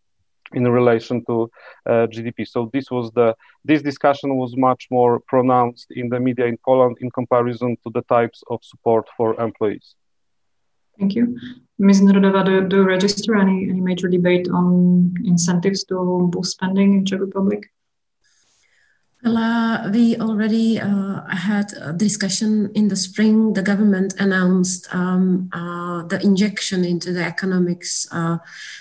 [0.54, 1.50] in relation to
[1.86, 2.46] uh, GDP.
[2.46, 6.96] So this was the this discussion was much more pronounced in the media in Poland
[7.00, 9.94] in comparison to the types of support for employees.
[10.98, 11.38] Thank you.
[11.78, 12.02] Ms.
[12.02, 17.04] Nerudova, do, do you register any, any major debate on incentives to boost spending in
[17.04, 17.66] Czech Republic?
[19.24, 23.54] Well, uh, we already uh, had a discussion in the spring.
[23.54, 28.06] The government announced um, uh, the injection into the economics.
[28.12, 28.36] Uh,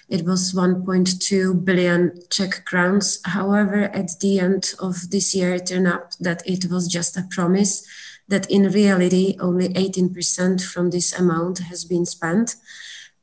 [0.10, 3.22] it was 1.2 billion Czech crowns.
[3.24, 7.26] However, at the end of this year, it turned out that it was just a
[7.32, 7.88] promise,
[8.28, 12.58] that in reality, only 18% from this amount has been spent.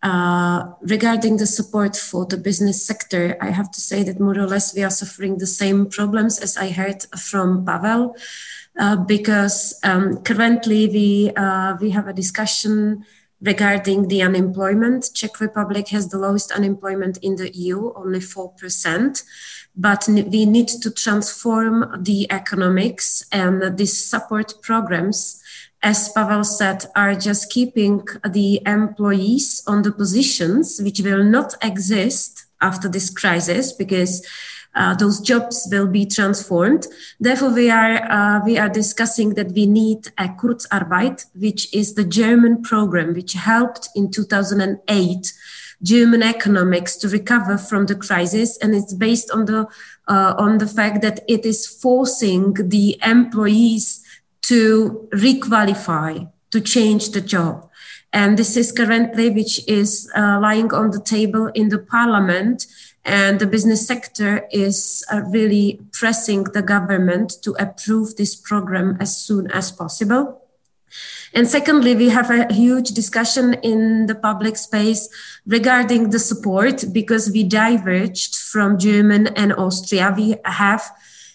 [0.02, 4.46] Uh, regarding the support for the business sector, I have to say that more or
[4.46, 8.16] less we are suffering the same problems as I heard from Pavel,
[8.78, 13.04] uh, because um, currently we uh, we have a discussion
[13.42, 15.10] regarding the unemployment.
[15.12, 19.22] Czech Republic has the lowest unemployment in the EU, only four percent.
[19.76, 25.39] But we need to transform the economics and these support programs
[25.82, 32.44] as Pavel said, are just keeping the employees on the positions which will not exist
[32.60, 34.26] after this crisis because
[34.74, 36.86] uh, those jobs will be transformed.
[37.18, 42.04] Therefore, we are uh, we are discussing that we need a Kurzarbeit, which is the
[42.04, 45.32] German program which helped in 2008
[45.82, 49.66] German economics to recover from the crisis, and it's based on the
[50.06, 53.99] uh, on the fact that it is forcing the employees
[54.42, 57.68] to requalify, to change the job.
[58.12, 62.66] And this is currently, which is uh, lying on the table in the parliament.
[63.04, 69.16] And the business sector is uh, really pressing the government to approve this program as
[69.16, 70.42] soon as possible.
[71.32, 75.08] And secondly, we have a huge discussion in the public space
[75.46, 80.12] regarding the support because we diverged from German and Austria.
[80.16, 80.82] We have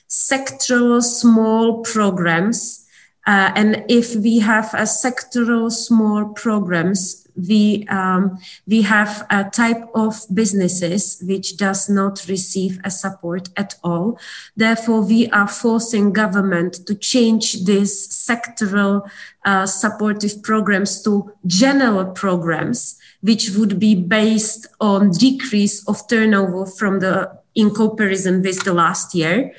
[0.09, 2.84] sectoral small programs
[3.25, 8.37] uh, and if we have a sectoral small programs, we um,
[8.67, 14.17] we have a type of businesses which does not receive a support at all.
[14.55, 19.09] Therefore, we are forcing government to change these sectoral
[19.43, 26.99] uh, supportive programs to general programs, which would be based on decrease of turnover from
[26.99, 29.53] the in comparison with the last year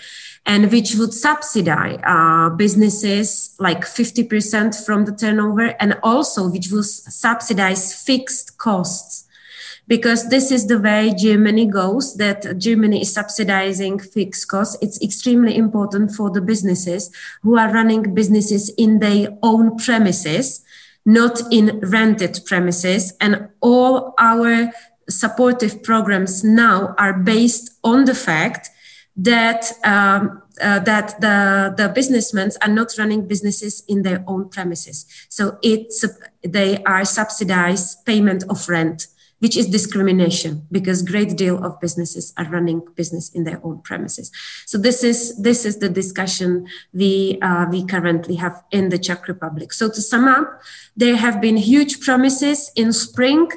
[0.46, 6.84] and which would subsidize uh, businesses like 50% from the turnover and also which will
[6.84, 9.26] subsidize fixed costs
[9.88, 14.76] because this is the way Germany goes, that Germany is subsidizing fixed costs.
[14.82, 17.10] It's extremely important for the businesses
[17.42, 20.64] who are running businesses in their own premises,
[21.04, 23.12] not in rented premises.
[23.20, 24.72] And all our
[25.08, 28.70] supportive programs now are based on the fact
[29.16, 35.06] that um, uh, that the the businessmen are not running businesses in their own premises.
[35.28, 36.04] So it's
[36.42, 39.06] they are subsidized payment of rent,
[39.38, 44.30] which is discrimination because great deal of businesses are running business in their own premises.
[44.66, 49.28] So this is this is the discussion we uh, we currently have in the Czech
[49.28, 49.72] Republic.
[49.72, 50.60] So to sum up,
[50.94, 53.48] there have been huge promises in spring,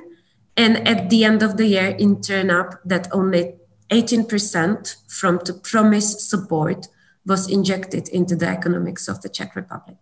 [0.56, 3.59] and at the end of the year, in turn up that only
[3.90, 6.88] 18% from the promise support
[7.26, 9.98] was injected into the economics of the Czech Republic.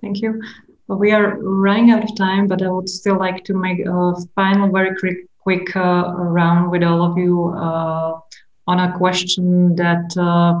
[0.00, 0.40] Thank you.
[0.86, 4.14] Well, we are running out of time, but I would still like to make a
[4.34, 8.20] final, very quick, quick uh, round with all of you uh,
[8.66, 10.60] on a question that uh,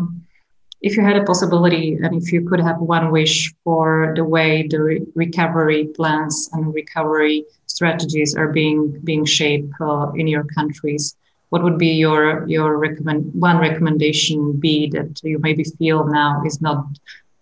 [0.80, 4.66] if you had a possibility and if you could have one wish for the way
[4.68, 11.16] the re recovery plans and recovery strategies are being being shaped uh, in your countries,
[11.50, 16.60] what would be your your recommend one recommendation be that you maybe feel now is
[16.60, 16.84] not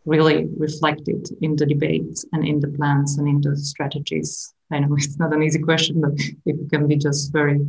[0.05, 4.95] really reflected in the debates and in the plans and in the strategies i know
[4.97, 6.13] it's not an easy question but
[6.47, 7.61] if it can be just very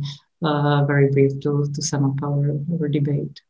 [0.44, 3.40] uh, very brief to, to sum up our, our debate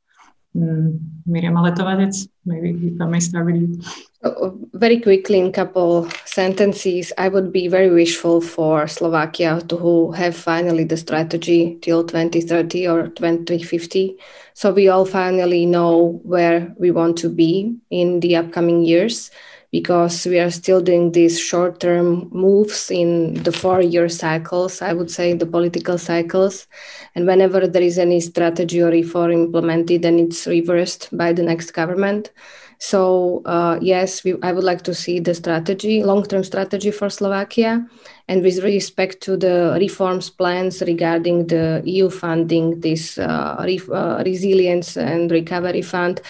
[0.57, 3.81] Mm, Miriam Aletovadec, maybe if I may start with you.
[4.25, 10.11] Uh, very quickly, in a couple sentences, I would be very wishful for Slovakia to
[10.11, 14.19] have finally the strategy till 2030 or 2050.
[14.55, 19.31] So we all finally know where we want to be in the upcoming years
[19.71, 24.95] because we are still doing these short term moves in the four year cycles, I
[24.95, 26.67] would say, the political cycles.
[27.15, 31.71] And whenever there is any strategy or reform implemented, then it's reversed by the next
[31.71, 32.33] government.
[32.79, 37.11] So, uh, yes, we, I would like to see the strategy, long term strategy for
[37.11, 37.85] Slovakia.
[38.29, 44.23] And with respect to the reforms plans regarding the EU funding, this uh, re- uh,
[44.25, 46.21] resilience and recovery fund,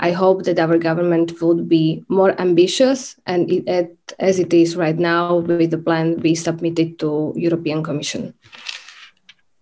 [0.00, 4.98] I hope that our government would be more ambitious and it, as it is right
[4.98, 8.32] now with the plan we submitted to European Commission.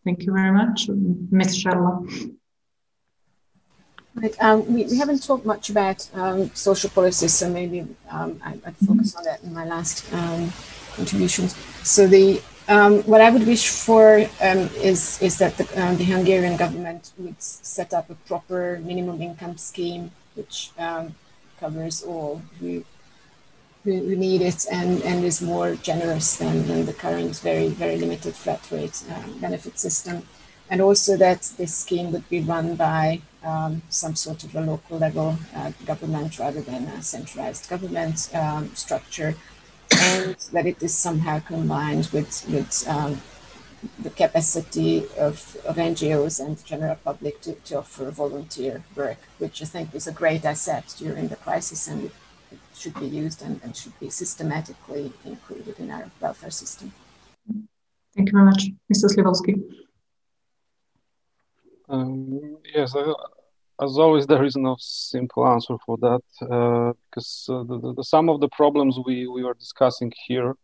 [0.04, 1.58] Thank you very much, Ms.
[1.58, 2.06] Scharle.
[4.16, 4.34] Right.
[4.40, 8.76] Um, we, we haven't talked much about um, social policies, so maybe um, I, would
[8.86, 10.50] focus on that in my last um,
[10.94, 11.54] contributions.
[11.82, 16.56] So the um, what I would wish for um, is is that the, the Hungarian
[16.56, 20.72] government would set up a proper minimum income scheme which
[21.60, 22.84] covers all who,
[23.84, 27.96] who, who, need it and, and is more generous than, than the current very, very
[27.96, 29.02] limited flat rate
[29.40, 30.22] benefit system.
[30.68, 34.98] And also that this scheme would be run by um, some sort of a local
[34.98, 39.36] level uh, government rather than a centralized government um, structure,
[39.92, 43.20] and that it is somehow combined with, with um,
[44.00, 49.62] the capacity of, of NGOs and the general public to, to offer volunteer work, which
[49.62, 52.12] I think is a great asset during the crisis and it,
[52.50, 56.92] it should be used and, and, should be systematically included in our welfare system.
[58.14, 58.70] Thank you very much.
[58.92, 59.08] Mr.
[59.14, 59.85] Sliwowski.
[61.88, 63.12] Um, yes, I,
[63.82, 68.28] as always, there is no simple answer for that uh, because uh, the, the, some
[68.28, 70.54] of the problems we, we were discussing here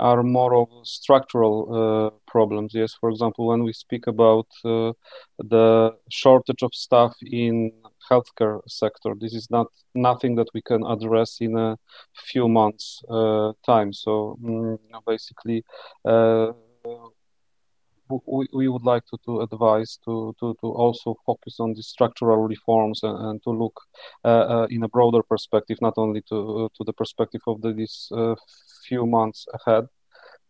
[0.00, 2.72] are more of structural uh, problems.
[2.74, 4.92] Yes, for example, when we speak about uh,
[5.38, 7.70] the shortage of staff in
[8.10, 11.78] healthcare sector, this is not nothing that we can address in a
[12.14, 13.92] few months uh, time.
[13.92, 15.64] So mm, basically.
[18.10, 21.82] Uh, we, we would like to, to advise to, to, to also focus on the
[21.82, 23.80] structural reforms and, and to look
[24.24, 28.08] uh, uh, in a broader perspective, not only to, to the perspective of the, these
[28.12, 28.34] uh,
[28.86, 29.86] few months ahead.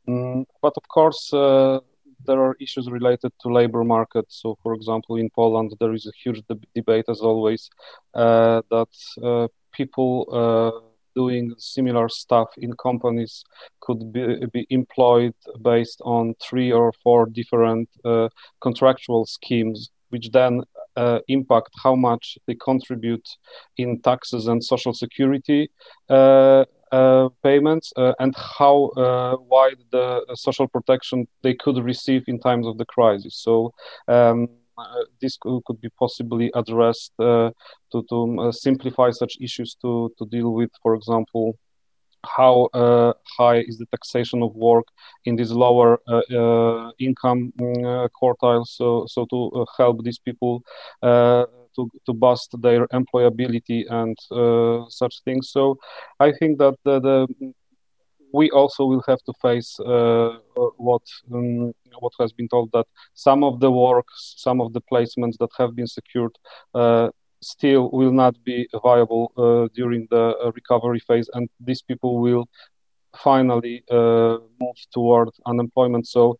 [0.09, 1.81] Mm, but of course, uh,
[2.27, 4.27] there are issues related to labor market.
[4.29, 7.71] So, for example, in Poland, there is a huge de- debate, as always,
[8.15, 8.89] uh, that
[9.23, 13.45] uh, people doing similar stuff in companies
[13.81, 18.28] could be, be employed based on three or four different uh,
[18.61, 20.62] contractual schemes, which then
[20.97, 23.28] uh, impact how much they contribute
[23.78, 25.69] in taxes and social security
[26.09, 32.39] uh, uh payments uh, and how uh, wide the social protection they could receive in
[32.39, 33.35] times of the crisis.
[33.36, 33.73] So.
[34.09, 34.49] Um,
[35.21, 37.51] this could, be possibly addressed uh,
[37.93, 41.59] to, to uh, simplify such issues to, to deal with, for example,
[42.27, 44.87] how uh, high is the taxation of work
[45.27, 50.63] in these lower uh, uh, income mm, quartiles so so to help these people
[51.03, 54.17] to, to boost their employability and
[54.91, 55.51] such things.
[55.51, 55.77] So
[56.19, 57.53] i think that the, the
[58.35, 60.31] we also will have to face uh,
[60.89, 65.36] what um, what has been told that some of the works, some of the placements
[65.39, 66.35] that have been secured
[66.74, 67.09] uh,
[67.40, 72.44] still will not be viable uh, during the uh, recovery phase, and these people will
[73.27, 76.05] finally uh, move toward unemployment.
[76.06, 76.36] So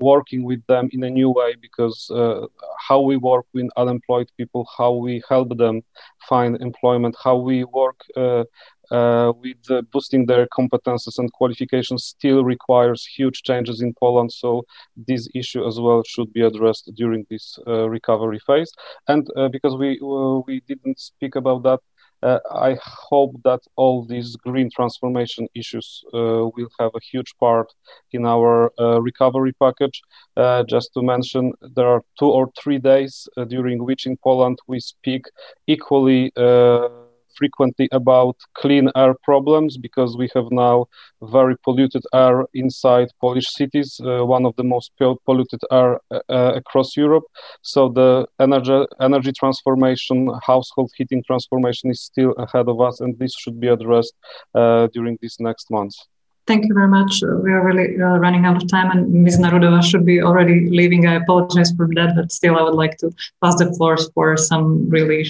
[0.00, 2.46] working with them in a new way because uh,
[2.88, 5.82] how we work with unemployed people, how we help them
[6.28, 8.44] find employment, how we work uh, uh,
[8.90, 14.32] with uh, boosting their competences and qualifications still requires huge changes in Poland.
[14.32, 14.64] So
[14.96, 18.72] this issue as well should be addressed during this uh, recovery phase.
[19.08, 19.98] And uh, because we
[20.46, 21.80] we didn't speak about that,
[22.22, 27.72] uh, I hope that all these green transformation issues uh, will have a huge part
[28.12, 30.02] in our uh, recovery package.
[30.36, 34.58] Uh, just to mention, there are two or three days uh, during which in Poland
[34.66, 35.24] we speak
[35.66, 36.88] equally uh,
[37.36, 40.86] frequently about clean air problems because we have now
[41.22, 44.92] very polluted air inside Polish cities, uh, one of the most
[45.26, 47.24] polluted air uh, uh, across Europe.
[47.62, 53.34] So the energy energy transformation, household heating transformation is still ahead of us, and this
[53.40, 54.14] should be addressed
[54.54, 56.06] uh, during these next months.
[56.50, 57.22] Thank you very much.
[57.22, 59.38] Uh, we are really uh, running out of time, and Ms.
[59.38, 61.06] Nerudova should be already leaving.
[61.06, 64.90] I apologize for that, but still, I would like to pass the floor for some
[64.90, 65.22] really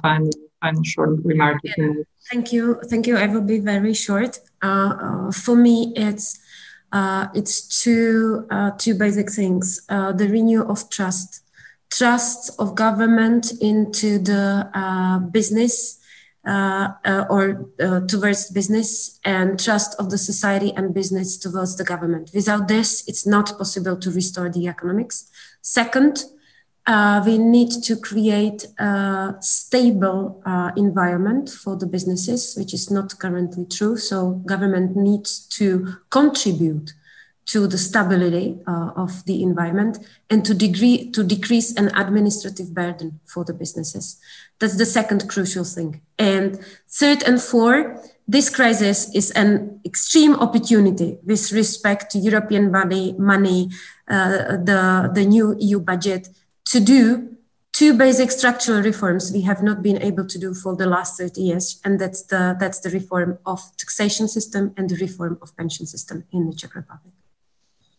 [0.00, 0.30] final
[0.60, 1.62] final short remarks.
[1.76, 1.94] Yeah.
[2.30, 2.78] Thank you.
[2.84, 3.16] Thank you.
[3.16, 4.38] I will be very short.
[4.62, 6.38] Uh, uh, for me, it's
[6.92, 11.42] uh, it's two uh, two basic things: the renewal of trust,
[11.90, 14.70] trust of government into the
[15.32, 15.97] business.
[16.48, 17.68] Or
[18.08, 22.30] towards business and trust of the society and business towards the government.
[22.34, 25.30] Without this, it's not possible to restore the economics.
[25.60, 26.24] Second,
[26.88, 33.18] uh, we need to create a stable uh, environment for the businesses, which is not
[33.18, 33.98] currently true.
[33.98, 36.94] So government needs to contribute
[37.48, 39.98] to the stability uh, of the environment
[40.28, 44.18] and to degree to decrease an administrative burden for the businesses.
[44.58, 46.02] That's the second crucial thing.
[46.18, 53.14] And third and fourth, this crisis is an extreme opportunity with respect to European money,
[53.18, 53.70] money
[54.08, 56.28] uh, the, the new EU budget
[56.66, 57.34] to do
[57.72, 61.40] two basic structural reforms we have not been able to do for the last 30
[61.40, 65.86] years and that's the that's the reform of taxation system and the reform of pension
[65.86, 67.17] system in the czech republic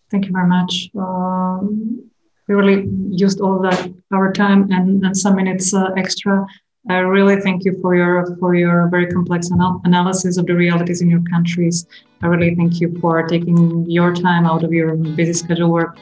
[0.10, 2.04] thank you very much um,
[2.48, 6.46] we really used all that our time and, and some minutes uh, extra
[6.90, 11.02] i really thank you for your for your very complex anal- analysis of the realities
[11.02, 11.86] in your countries
[12.24, 15.98] i really thank you for taking your time out of your busy schedule work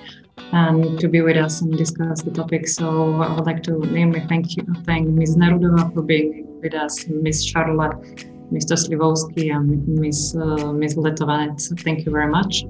[0.52, 2.68] and to be with us and discuss the topic.
[2.68, 5.36] So I would like to namely thank you, thank Ms.
[5.36, 7.46] Nerudova for being with us, Ms.
[7.46, 7.78] Scharle,
[8.52, 8.76] Mr.
[8.78, 10.38] Sliwowski, and Ms.
[10.40, 10.96] Uh, Ms.
[10.96, 11.84] Letovanec.
[11.84, 12.64] Thank you very much.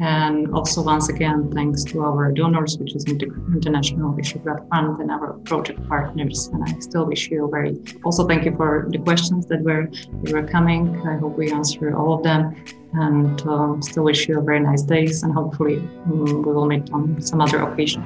[0.00, 5.34] And also, once again, thanks to our donors, which is International Visegrad Fund and our
[5.44, 6.48] project partners.
[6.48, 9.88] And I still wish you a very, also thank you for the questions that were,
[10.22, 11.00] that were coming.
[11.06, 12.56] I hope we answer all of them
[12.94, 16.90] and um, still wish you a very nice days and hopefully um, we will meet
[16.92, 18.02] on some other occasion.